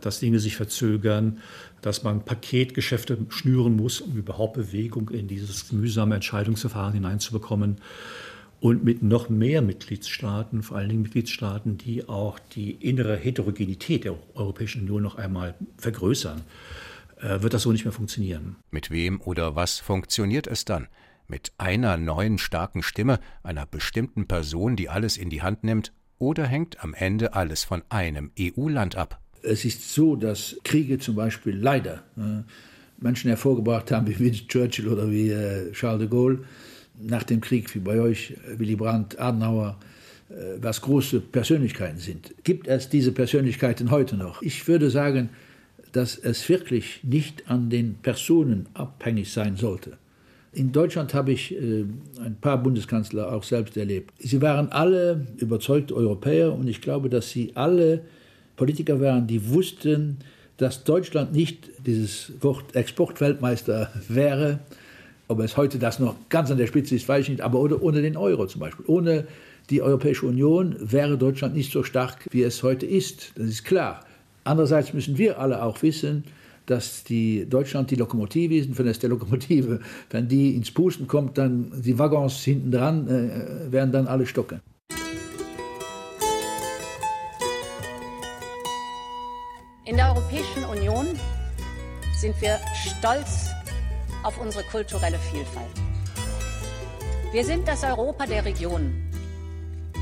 dass 0.00 0.18
Dinge 0.18 0.40
sich 0.40 0.56
verzögern, 0.56 1.38
dass 1.82 2.02
man 2.02 2.24
Paketgeschäfte 2.24 3.16
schnüren 3.28 3.76
muss, 3.76 4.00
um 4.00 4.16
überhaupt 4.16 4.54
Bewegung 4.54 5.08
in 5.10 5.28
dieses 5.28 5.70
mühsame 5.70 6.16
Entscheidungsverfahren 6.16 6.94
hineinzubekommen 6.94 7.78
und 8.60 8.84
mit 8.84 9.02
noch 9.02 9.28
mehr 9.28 9.62
Mitgliedstaaten, 9.62 10.62
vor 10.62 10.76
allen 10.76 10.90
Dingen 10.90 11.02
Mitgliedstaaten, 11.02 11.78
die 11.78 12.08
auch 12.08 12.38
die 12.38 12.72
innere 12.72 13.16
Heterogenität 13.16 14.04
der 14.04 14.16
Europäischen 14.34 14.82
Union 14.82 15.02
noch 15.02 15.16
einmal 15.16 15.54
vergrößern, 15.78 16.42
äh, 17.20 17.42
wird 17.42 17.54
das 17.54 17.62
so 17.62 17.72
nicht 17.72 17.84
mehr 17.84 17.92
funktionieren. 17.92 18.56
Mit 18.70 18.90
wem 18.90 19.20
oder 19.22 19.56
was 19.56 19.78
funktioniert 19.78 20.46
es 20.46 20.64
dann? 20.64 20.88
Mit 21.26 21.52
einer 21.58 21.96
neuen 21.96 22.38
starken 22.38 22.82
Stimme, 22.82 23.18
einer 23.42 23.64
bestimmten 23.64 24.26
Person, 24.26 24.76
die 24.76 24.88
alles 24.88 25.16
in 25.16 25.30
die 25.30 25.42
Hand 25.42 25.64
nimmt, 25.64 25.92
oder 26.18 26.46
hängt 26.46 26.84
am 26.84 26.92
Ende 26.92 27.32
alles 27.32 27.64
von 27.64 27.82
einem 27.88 28.30
EU-Land 28.38 28.94
ab? 28.94 29.20
Es 29.42 29.64
ist 29.64 29.94
so, 29.94 30.16
dass 30.16 30.56
Kriege 30.64 30.98
zum 30.98 31.14
Beispiel 31.14 31.56
leider 31.56 32.02
äh, 32.18 32.42
Menschen 32.98 33.28
hervorgebracht 33.28 33.90
haben 33.90 34.06
wie 34.06 34.18
Winston 34.18 34.48
Churchill 34.48 34.88
oder 34.88 35.10
wie 35.10 35.30
äh, 35.30 35.72
Charles 35.72 36.00
de 36.00 36.08
Gaulle, 36.08 36.44
nach 37.02 37.22
dem 37.22 37.40
Krieg, 37.40 37.74
wie 37.74 37.80
bei 37.80 38.00
euch, 38.00 38.34
Willy 38.56 38.76
Brandt, 38.76 39.18
Adenauer, 39.18 39.78
äh, 40.30 40.34
was 40.60 40.80
große 40.80 41.20
Persönlichkeiten 41.20 41.98
sind. 41.98 42.34
Gibt 42.44 42.68
es 42.68 42.88
diese 42.88 43.12
Persönlichkeiten 43.12 43.90
heute 43.90 44.16
noch? 44.16 44.42
Ich 44.42 44.66
würde 44.68 44.90
sagen, 44.90 45.30
dass 45.92 46.16
es 46.16 46.48
wirklich 46.48 47.00
nicht 47.02 47.50
an 47.50 47.70
den 47.70 47.94
Personen 47.94 48.66
abhängig 48.74 49.32
sein 49.32 49.56
sollte. 49.56 49.98
In 50.52 50.72
Deutschland 50.72 51.14
habe 51.14 51.32
ich 51.32 51.52
äh, 51.52 51.84
ein 52.20 52.36
paar 52.40 52.58
Bundeskanzler 52.62 53.32
auch 53.32 53.44
selbst 53.44 53.76
erlebt. 53.76 54.12
Sie 54.18 54.42
waren 54.42 54.70
alle 54.70 55.26
überzeugte 55.38 55.94
Europäer 55.94 56.52
und 56.52 56.68
ich 56.68 56.80
glaube, 56.80 57.08
dass 57.08 57.30
sie 57.30 57.52
alle 57.54 58.02
Politiker 58.56 59.00
waren, 59.00 59.26
die 59.26 59.48
wussten, 59.48 60.18
dass 60.56 60.84
Deutschland 60.84 61.32
nicht 61.32 61.70
dieses 61.86 62.32
Wort 62.40 62.74
Exportweltmeister 62.74 63.90
wäre, 64.08 64.58
ob 65.30 65.38
es 65.38 65.56
heute 65.56 65.78
das 65.78 66.00
noch 66.00 66.16
ganz 66.28 66.50
an 66.50 66.58
der 66.58 66.66
Spitze 66.66 66.96
ist, 66.96 67.08
weiß 67.08 67.22
ich 67.22 67.28
nicht, 67.28 67.40
aber 67.40 67.60
ohne, 67.60 68.02
den 68.02 68.16
Euro 68.16 68.46
zum 68.46 68.60
Beispiel. 68.60 68.84
Ohne 68.88 69.28
die 69.70 69.80
Europäische 69.80 70.26
Union 70.26 70.74
wäre 70.80 71.16
Deutschland 71.16 71.54
nicht 71.54 71.70
so 71.70 71.84
stark, 71.84 72.26
wie 72.32 72.42
es 72.42 72.64
heute 72.64 72.84
ist. 72.84 73.32
Das 73.36 73.46
ist 73.46 73.64
klar. 73.64 74.00
Andererseits 74.42 74.92
müssen 74.92 75.18
wir 75.18 75.38
alle 75.38 75.62
auch 75.62 75.80
wissen, 75.82 76.24
dass 76.66 77.04
die 77.04 77.46
Deutschland 77.48 77.92
die 77.92 77.94
Lokomotive 77.94 78.56
ist. 78.56 78.70
Und 78.70 78.78
wenn 78.80 78.88
es 78.88 78.98
der 78.98 79.10
Lokomotive, 79.10 79.78
wenn 80.10 80.26
die 80.26 80.56
ins 80.56 80.72
Pusten 80.72 81.06
kommt, 81.06 81.38
dann 81.38 81.80
die 81.80 81.96
Waggons 81.96 82.42
hinten 82.42 82.72
dran 82.72 83.06
äh, 83.06 83.70
werden 83.70 83.92
dann 83.92 84.08
alle 84.08 84.26
stocken. 84.26 84.60
In 89.84 89.96
der 89.96 90.08
Europäischen 90.08 90.64
Union 90.64 91.06
sind 92.20 92.34
wir 92.42 92.58
stolz 92.74 93.50
auf 94.22 94.38
unsere 94.38 94.64
kulturelle 94.64 95.18
Vielfalt. 95.18 95.66
Wir 97.32 97.44
sind 97.44 97.68
das 97.68 97.84
Europa 97.84 98.26
der 98.26 98.44
Regionen 98.44 99.10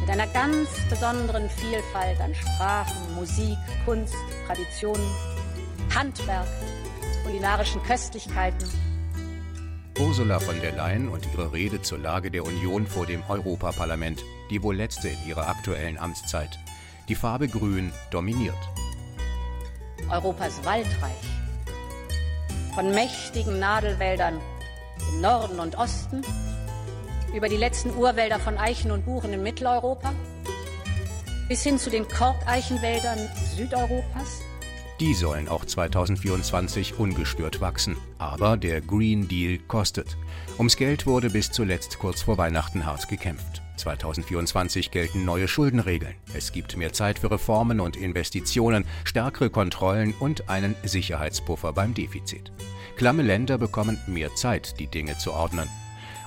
mit 0.01 0.09
einer 0.09 0.27
ganz 0.29 0.69
besonderen 0.89 1.51
Vielfalt 1.51 2.21
an 2.21 2.35
Sprachen, 2.35 3.15
Musik, 3.15 3.59
Kunst, 3.85 4.15
Traditionen, 4.47 5.07
Handwerk, 5.95 6.49
kulinarischen 7.25 7.83
Köstlichkeiten. 7.83 8.67
Ursula 9.99 10.39
von 10.39 10.61
der 10.61 10.73
Leyen 10.73 11.09
und 11.09 11.27
ihre 11.33 11.53
Rede 11.53 11.83
zur 11.83 11.99
Lage 11.99 12.31
der 12.31 12.47
Union 12.47 12.87
vor 12.87 13.05
dem 13.05 13.23
Europaparlament, 13.29 14.25
die 14.49 14.63
wohl 14.63 14.77
letzte 14.77 15.09
in 15.09 15.27
ihrer 15.27 15.49
aktuellen 15.49 15.99
Amtszeit. 15.99 16.59
Die 17.09 17.15
Farbe 17.15 17.49
Grün 17.49 17.93
dominiert. 18.11 18.57
Europas 20.09 20.65
Waldreich, 20.65 21.38
von 22.79 22.95
mächtigen 22.95 23.59
Nadelwäldern 23.59 24.41
im 25.11 25.21
Norden 25.21 25.59
und 25.59 25.77
Osten 25.77 26.23
über 27.35 27.49
die 27.49 27.57
letzten 27.57 27.91
Urwälder 27.97 28.39
von 28.39 28.57
Eichen 28.57 28.93
und 28.93 29.05
Buchen 29.05 29.33
in 29.33 29.43
Mitteleuropa 29.43 30.13
bis 31.49 31.65
hin 31.65 31.81
zu 31.81 31.91
den 31.91 32.07
Korkeichenwäldern 32.07 33.19
Südeuropas. 33.57 34.43
Die 35.01 35.15
sollen 35.15 35.47
auch 35.49 35.65
2024 35.65 36.99
ungestört 36.99 37.61
wachsen. 37.61 37.97
Aber 38.19 38.57
der 38.57 38.81
Green 38.81 39.29
Deal 39.29 39.59
kostet. 39.69 40.17
Ums 40.57 40.77
Geld 40.77 41.07
wurde 41.07 41.31
bis 41.31 41.53
zuletzt 41.53 42.01
kurz 42.01 42.23
vor 42.23 42.37
Weihnachten 42.37 42.85
hart 42.85 43.09
gekämpft. 43.09 43.63
2024 43.77 44.91
gelten 44.91 45.25
neue 45.25 45.47
Schuldenregeln. 45.47 46.17
Es 46.35 46.51
gibt 46.51 46.77
mehr 46.77 46.93
Zeit 46.93 47.21
für 47.21 47.31
Reformen 47.31 47.79
und 47.79 47.97
Investitionen, 47.97 48.85
stärkere 49.05 49.51
Kontrollen 49.51 50.15
und 50.19 50.49
einen 50.49 50.75
Sicherheitspuffer 50.83 51.73
beim 51.73 51.95
Defizit. 51.95 52.51
Klamme 52.97 53.23
Länder 53.23 53.57
bekommen 53.57 53.99
mehr 54.09 54.35
Zeit, 54.35 54.81
die 54.81 54.89
Dinge 54.89 55.17
zu 55.19 55.33
ordnen. 55.33 55.69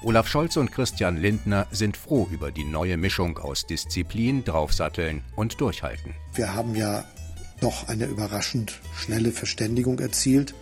Olaf 0.02 0.30
Scholz 0.30 0.56
und 0.56 0.72
Christian 0.72 1.18
Lindner 1.18 1.68
sind 1.72 1.98
froh 1.98 2.28
über 2.32 2.52
die 2.52 2.64
neue 2.64 2.96
Mischung 2.96 3.38
aus 3.38 3.68
Disziplin, 3.68 4.46
Draufsatteln 4.46 5.22
und 5.36 5.60
Durchhalten. 5.60 6.16
Wir 6.34 6.56
haben 6.56 6.74
ja 6.74 7.04
doch 7.62 7.88
eine 7.88 8.06
überraschend 8.08 8.82
schnelle 8.98 9.32
Verständigung 9.32 10.00
erzielt, 10.00 10.54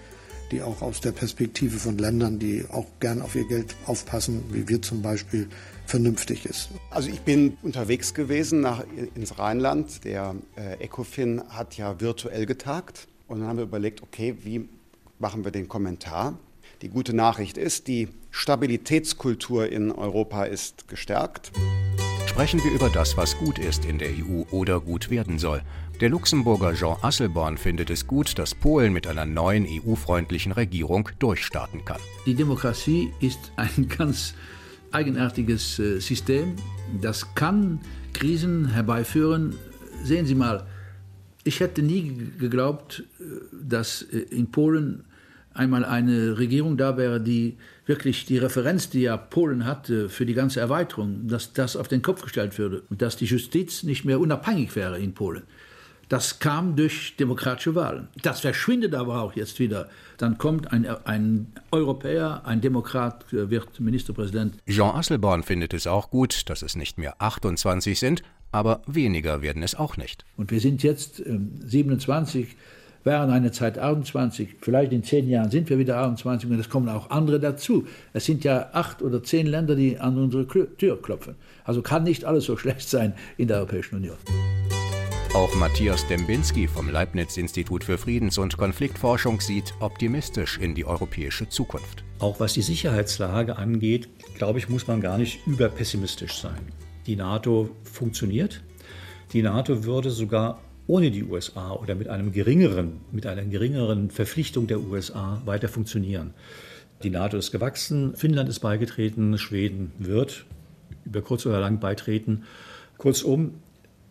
die 0.51 0.61
auch 0.61 0.81
aus 0.81 1.01
der 1.01 1.11
Perspektive 1.11 1.77
von 1.77 1.97
Ländern, 1.97 2.39
die 2.39 2.65
auch 2.71 2.85
gern 2.99 3.21
auf 3.21 3.35
ihr 3.35 3.47
Geld 3.47 3.75
aufpassen, 3.85 4.43
wie 4.51 4.67
wir 4.67 4.81
zum 4.81 5.01
Beispiel, 5.01 5.47
vernünftig 5.85 6.45
ist. 6.45 6.69
Also 6.91 7.09
ich 7.09 7.21
bin 7.21 7.57
unterwegs 7.63 8.13
gewesen 8.13 8.61
nach, 8.61 8.83
ins 9.15 9.39
Rheinland. 9.39 10.03
Der 10.03 10.35
äh, 10.55 10.83
ECOFIN 10.83 11.41
hat 11.49 11.77
ja 11.77 11.99
virtuell 11.99 12.45
getagt. 12.45 13.07
Und 13.27 13.39
dann 13.39 13.47
haben 13.47 13.57
wir 13.57 13.63
überlegt, 13.63 14.03
okay, 14.03 14.35
wie 14.43 14.69
machen 15.17 15.43
wir 15.43 15.51
den 15.51 15.67
Kommentar? 15.67 16.37
Die 16.83 16.89
gute 16.89 17.15
Nachricht 17.15 17.57
ist, 17.57 17.87
die 17.87 18.07
Stabilitätskultur 18.29 19.69
in 19.69 19.91
Europa 19.91 20.43
ist 20.43 20.87
gestärkt. 20.87 21.51
Sprechen 22.27 22.63
wir 22.63 22.71
über 22.71 22.89
das, 22.89 23.17
was 23.17 23.35
gut 23.37 23.59
ist 23.59 23.83
in 23.83 23.97
der 23.97 24.09
EU 24.09 24.43
oder 24.51 24.79
gut 24.79 25.09
werden 25.09 25.39
soll. 25.39 25.61
Der 26.01 26.09
Luxemburger 26.09 26.73
Jean 26.75 26.95
Asselborn 27.01 27.57
findet 27.57 27.89
es 27.89 28.07
gut, 28.07 28.39
dass 28.39 28.55
Polen 28.55 28.93
mit 28.93 29.05
einer 29.05 29.25
neuen 29.25 29.67
EU-freundlichen 29.67 30.53
Regierung 30.53 31.09
durchstarten 31.19 31.83
kann. 31.83 31.99
Die 32.25 32.35
Demokratie 32.35 33.11
ist 33.19 33.51
ein 33.57 33.89
ganz 33.97 34.33
eigenartiges 34.91 35.77
äh, 35.77 35.99
System. 35.99 36.55
Das 37.01 37.35
kann 37.35 37.81
Krisen 38.13 38.69
herbeiführen. 38.69 39.55
Sehen 40.01 40.25
Sie 40.25 40.35
mal, 40.35 40.65
ich 41.43 41.59
hätte 41.59 41.81
nie 41.81 42.31
geglaubt, 42.39 43.03
äh, 43.19 43.23
dass 43.61 44.01
äh, 44.03 44.19
in 44.19 44.51
Polen 44.51 45.03
einmal 45.53 45.83
eine 45.83 46.37
Regierung 46.37 46.77
da 46.77 46.95
wäre, 46.95 47.19
die 47.19 47.57
wirklich 47.85 48.25
die 48.25 48.37
Referenz, 48.37 48.89
die 48.89 49.01
ja 49.01 49.17
Polen 49.17 49.65
hatte 49.65 50.07
für 50.07 50.25
die 50.25 50.33
ganze 50.33 50.61
Erweiterung, 50.61 51.27
dass 51.27 51.51
das 51.51 51.75
auf 51.75 51.89
den 51.89 52.01
Kopf 52.01 52.21
gestellt 52.21 52.57
würde 52.57 52.83
und 52.89 53.01
dass 53.01 53.17
die 53.17 53.25
Justiz 53.25 53.83
nicht 53.83 54.05
mehr 54.05 54.21
unabhängig 54.21 54.73
wäre 54.77 54.97
in 54.97 55.13
Polen. 55.13 55.43
Das 56.09 56.39
kam 56.39 56.75
durch 56.75 57.15
demokratische 57.17 57.75
Wahlen. 57.75 58.07
Das 58.23 58.39
verschwindet 58.39 58.95
aber 58.95 59.21
auch 59.21 59.33
jetzt 59.33 59.59
wieder. 59.59 59.87
Dann 60.17 60.39
kommt 60.39 60.73
ein, 60.73 60.87
ein 61.05 61.53
Europäer, 61.71 62.41
ein 62.45 62.61
Demokrat 62.61 63.31
äh, 63.31 63.51
wird 63.51 63.79
Ministerpräsident. 63.79 64.55
Jean 64.67 64.95
Asselborn 64.95 65.43
findet 65.43 65.73
es 65.75 65.85
auch 65.85 66.09
gut, 66.09 66.49
dass 66.49 66.63
es 66.63 66.75
nicht 66.75 66.97
mehr 66.97 67.21
28 67.21 67.99
sind, 67.99 68.23
aber 68.51 68.81
weniger 68.87 69.43
werden 69.43 69.61
es 69.61 69.75
auch 69.75 69.97
nicht. 69.97 70.25
Und 70.35 70.49
wir 70.49 70.59
sind 70.59 70.81
jetzt 70.81 71.19
äh, 71.19 71.39
27 71.63 72.55
wären 73.03 73.29
eine 73.29 73.51
Zeit 73.51 73.77
28, 73.77 74.55
vielleicht 74.61 74.91
in 74.91 75.03
zehn 75.03 75.29
Jahren 75.29 75.49
sind 75.49 75.69
wir 75.69 75.77
wieder 75.77 75.97
28 75.99 76.49
und 76.49 76.59
es 76.59 76.69
kommen 76.69 76.89
auch 76.89 77.09
andere 77.11 77.39
dazu. 77.39 77.87
Es 78.13 78.25
sind 78.25 78.43
ja 78.43 78.69
acht 78.73 79.01
oder 79.01 79.23
zehn 79.23 79.47
Länder, 79.47 79.75
die 79.75 79.99
an 79.99 80.17
unsere 80.17 80.45
Tür 80.47 81.01
klopfen. 81.01 81.35
Also 81.63 81.81
kann 81.81 82.03
nicht 82.03 82.25
alles 82.25 82.45
so 82.45 82.57
schlecht 82.57 82.89
sein 82.89 83.13
in 83.37 83.47
der 83.47 83.57
Europäischen 83.57 83.95
Union. 83.95 84.17
Auch 85.35 85.53
Matthias 85.53 86.07
Dembinski 86.07 86.67
vom 86.67 86.89
Leibniz-Institut 86.89 87.83
für 87.83 87.99
Friedens- 87.99 88.39
und 88.39 88.57
Konfliktforschung 88.57 89.39
sieht 89.39 89.75
optimistisch 89.79 90.57
in 90.57 90.73
die 90.73 90.85
europäische 90.85 91.47
Zukunft. 91.47 92.03
Auch 92.17 92.39
was 92.39 92.53
die 92.53 92.63
Sicherheitslage 92.63 93.55
angeht, 93.55 94.09
glaube 94.33 94.57
ich, 94.57 94.69
muss 94.69 94.87
man 94.87 95.01
gar 95.01 95.19
nicht 95.19 95.45
überpessimistisch 95.45 96.33
sein. 96.33 96.59
Die 97.05 97.15
NATO 97.15 97.69
funktioniert. 97.83 98.63
Die 99.31 99.43
NATO 99.43 99.83
würde 99.83 100.09
sogar 100.09 100.61
ohne 100.87 101.11
die 101.11 101.23
USA 101.23 101.73
oder 101.73 101.93
mit 101.93 102.07
einem 102.07 102.31
geringeren, 102.31 103.01
mit 103.11 103.27
einer 103.27 103.45
geringeren 103.45 104.09
Verpflichtung 104.09 104.65
der 104.65 104.79
USA 104.79 105.43
weiter 105.45 105.67
funktionieren. 105.69 106.33
Die 107.03 107.11
NATO 107.11 107.37
ist 107.37 107.51
gewachsen, 107.51 108.15
Finnland 108.15 108.49
ist 108.49 108.61
beigetreten, 108.61 109.37
Schweden 109.37 109.91
wird 109.99 110.47
über 111.05 111.21
kurz 111.21 111.45
oder 111.45 111.59
lang 111.59 111.79
beitreten. 111.79 112.45
Kurzum, 112.97 113.53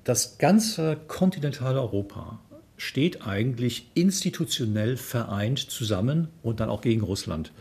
das 0.04 0.38
ganze 0.38 0.96
kontinentale 1.06 1.80
Europa 1.80 2.38
steht 2.76 3.26
eigentlich 3.26 3.90
institutionell 3.94 4.96
vereint 4.96 5.58
zusammen 5.58 6.28
und 6.42 6.61
dann 6.61 6.70
auch 6.70 6.80
gegen 6.80 7.02
Russland. 7.02 7.52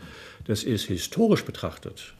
Das 0.46 0.64
ist 0.64 0.84
historisch 0.84 1.44
betrachtet, 1.44 2.14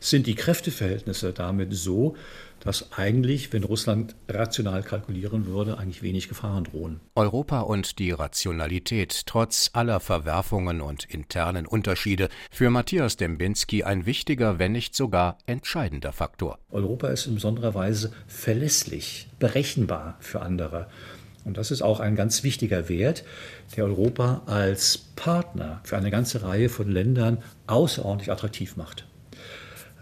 sind 0.00 0.26
die 0.26 0.34
Kräfteverhältnisse 0.34 1.32
damit 1.32 1.72
so, 1.72 2.16
dass 2.64 2.92
eigentlich, 2.92 3.52
wenn 3.52 3.64
Russland 3.64 4.16
rational 4.28 4.82
kalkulieren 4.82 5.46
würde, 5.46 5.78
eigentlich 5.78 6.02
wenig 6.02 6.28
Gefahren 6.28 6.64
drohen. 6.64 7.00
Europa 7.14 7.60
und 7.60 7.98
die 7.98 8.10
Rationalität, 8.10 9.26
trotz 9.26 9.70
aller 9.72 10.00
Verwerfungen 10.00 10.80
und 10.80 11.04
internen 11.04 11.66
Unterschiede, 11.66 12.28
für 12.50 12.70
Matthias 12.70 13.16
Dembinski 13.16 13.84
ein 13.84 14.06
wichtiger, 14.06 14.58
wenn 14.58 14.72
nicht 14.72 14.94
sogar 14.94 15.38
entscheidender 15.46 16.12
Faktor. 16.12 16.58
Europa 16.70 17.08
ist 17.08 17.26
in 17.26 17.34
besonderer 17.34 17.74
Weise 17.74 18.12
verlässlich, 18.26 19.28
berechenbar 19.38 20.16
für 20.20 20.40
andere. 20.40 20.88
Und 21.44 21.58
das 21.58 21.70
ist 21.70 21.82
auch 21.82 22.00
ein 22.00 22.16
ganz 22.16 22.42
wichtiger 22.42 22.88
Wert, 22.88 23.24
der 23.76 23.84
Europa 23.84 24.42
als 24.46 24.96
Partner 25.14 25.80
für 25.84 25.96
eine 25.96 26.10
ganze 26.10 26.42
Reihe 26.42 26.70
von 26.70 26.90
Ländern 26.90 27.42
außerordentlich 27.66 28.32
attraktiv 28.32 28.76
macht. 28.76 29.06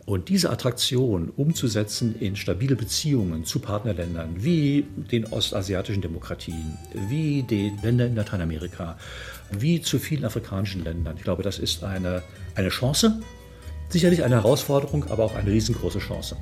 Und 0.05 0.29
diese 0.29 0.51
Attraktion 0.51 1.31
umzusetzen 1.37 2.17
in 2.19 2.35
stabile 2.35 2.75
Beziehungen 2.75 3.45
zu 3.45 3.61
Partnerländern 3.61 4.43
wie 4.43 4.85
den 5.11 5.27
ostasiatischen 5.27 6.03
Demokratien, 6.03 6.77
wie 7.09 7.45
den 7.45 7.79
Ländern 7.83 8.09
in 8.09 8.17
Lateinamerika, 8.17 8.99
wie 9.53 9.81
zu 9.81 10.01
vielen 10.01 10.25
afrikanischen 10.25 10.83
Ländern, 10.83 11.17
ich 11.17 11.23
glaube, 11.23 11.45
das 11.45 11.59
ist 11.59 11.85
eine, 11.85 12.23
eine 12.57 12.71
Chance, 12.71 13.21
sicherlich 13.91 14.25
eine 14.25 14.37
Herausforderung, 14.37 15.05
aber 15.09 15.25
auch 15.25 15.37
eine 15.37 15.51
riesengroße 15.51 16.01
Chance. 16.01 16.37